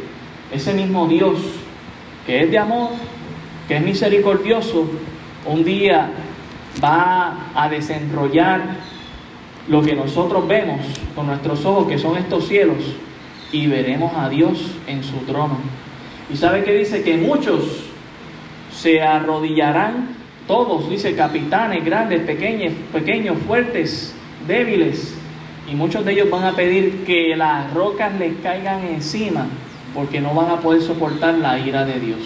ese 0.52 0.74
mismo 0.74 1.06
Dios, 1.06 1.38
que 2.26 2.42
es 2.42 2.50
de 2.50 2.58
amor, 2.58 2.90
que 3.68 3.76
es 3.76 3.82
misericordioso, 3.82 4.88
un 5.46 5.64
día 5.64 6.10
va 6.82 7.50
a 7.54 7.68
desenrollar 7.68 8.76
lo 9.68 9.82
que 9.82 9.94
nosotros 9.94 10.46
vemos 10.48 10.80
con 11.14 11.26
nuestros 11.26 11.64
ojos, 11.64 11.86
que 11.86 11.98
son 11.98 12.16
estos 12.16 12.48
cielos, 12.48 12.78
y 13.52 13.66
veremos 13.66 14.12
a 14.16 14.28
Dios 14.28 14.72
en 14.86 15.02
su 15.02 15.16
trono. 15.18 15.58
Y 16.32 16.36
sabe 16.36 16.64
que 16.64 16.76
dice 16.76 17.02
que 17.02 17.16
muchos 17.16 17.84
se 18.72 19.02
arrodillarán 19.02 20.16
todos, 20.46 20.88
dice, 20.90 21.14
capitanes, 21.14 21.84
grandes, 21.84 22.22
pequeños, 22.22 22.72
pequeños, 22.92 23.38
fuertes, 23.46 24.14
débiles, 24.46 25.14
y 25.70 25.74
muchos 25.74 26.04
de 26.04 26.12
ellos 26.12 26.30
van 26.30 26.44
a 26.44 26.56
pedir 26.56 27.04
que 27.04 27.36
las 27.36 27.72
rocas 27.72 28.12
les 28.18 28.34
caigan 28.42 28.84
encima, 28.84 29.46
porque 29.94 30.20
no 30.20 30.34
van 30.34 30.50
a 30.50 30.60
poder 30.60 30.82
soportar 30.82 31.34
la 31.34 31.58
ira 31.58 31.84
de 31.84 32.00
Dios. 32.00 32.20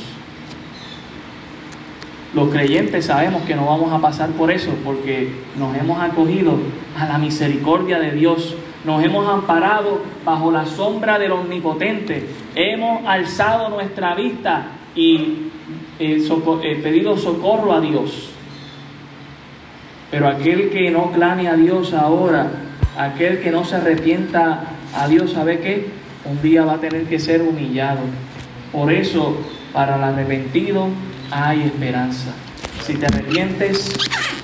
Los 2.35 2.49
creyentes 2.49 3.07
sabemos 3.07 3.43
que 3.43 3.55
no 3.55 3.67
vamos 3.67 3.93
a 3.93 4.01
pasar 4.01 4.31
por 4.31 4.51
eso, 4.51 4.73
porque 4.85 5.31
nos 5.57 5.77
hemos 5.77 6.03
acogido 6.03 6.59
a 6.99 7.07
la 7.07 7.17
misericordia 7.19 8.01
de 8.01 8.11
Dios, 8.11 8.57
nos 8.85 9.05
hemos 9.05 9.29
amparado 9.29 10.03
bajo 10.25 10.51
la 10.51 10.67
sombra 10.67 11.19
del 11.19 11.31
Omnipotente, 11.31 12.27
hemos 12.57 13.07
alzado 13.07 13.69
nuestra 13.69 14.17
vista 14.17 14.67
y 14.97 15.51
eh, 16.01 16.27
eh, 16.63 16.81
pedido 16.83 17.17
socorro 17.17 17.73
a 17.73 17.81
Dios. 17.81 18.31
Pero 20.11 20.29
aquel 20.29 20.71
que 20.71 20.91
no 20.91 21.13
clame 21.13 21.49
a 21.49 21.55
Dios 21.55 21.95
ahora, 21.95 22.51
aquel 22.99 23.41
que 23.41 23.53
no 23.53 23.65
se 23.65 23.77
arrepienta 23.77 24.65
a 24.93 25.07
Dios, 25.07 25.33
¿sabe 25.33 25.61
qué? 25.61 25.89
Un 26.25 26.41
día 26.43 26.65
va 26.65 26.75
a 26.75 26.81
tener 26.81 27.05
que 27.05 27.19
ser 27.19 27.43
humillado. 27.43 28.01
Por 28.73 28.93
eso, 28.93 29.37
para 29.73 29.97
el 29.97 30.05
arrepentido 30.05 30.89
hay 31.31 31.63
esperanza. 31.63 32.33
Si 32.85 32.95
te 32.95 33.07
arrepientes, 33.07 33.93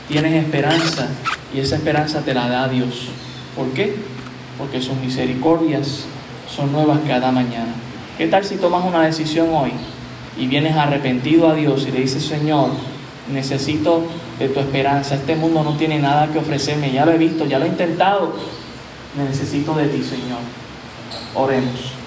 tienes 0.09 0.45
esperanza 0.45 1.09
y 1.55 1.61
esa 1.61 1.77
esperanza 1.77 2.21
te 2.23 2.35
la 2.35 2.49
da 2.49 2.69
Dios. 2.69 3.09
¿Por 3.57 3.71
qué? 3.73 3.97
Porque 4.59 4.81
sus 4.81 4.97
misericordias 4.97 6.07
son 6.49 6.73
nuevas 6.73 7.01
cada 7.07 7.33
mañana. 7.33 7.73
¿Qué 8.19 8.27
tal 8.27 8.45
si 8.45 8.57
tomas 8.57 8.85
una 8.85 9.03
decisión 9.03 9.49
hoy? 9.53 9.73
y 10.41 10.47
vienes 10.47 10.75
arrepentido 10.77 11.49
a 11.49 11.55
Dios 11.55 11.87
y 11.87 11.93
le 11.93 12.01
dices, 12.01 12.25
Señor, 12.25 12.71
necesito 13.31 14.03
de 14.39 14.49
tu 14.49 14.61
esperanza, 14.61 15.15
este 15.15 15.37
mundo 15.37 15.63
no 15.63 15.77
tiene 15.77 15.99
nada 15.99 16.29
que 16.33 16.39
ofrecerme, 16.39 16.93
ya 16.93 17.05
lo 17.05 17.13
he 17.13 17.19
visto, 17.19 17.45
ya 17.45 17.59
lo 17.59 17.67
he 17.67 17.69
intentado, 17.69 18.33
necesito 19.17 19.75
de 19.75 19.87
ti, 19.89 20.03
Señor. 20.03 20.39
Oremos. 21.35 22.00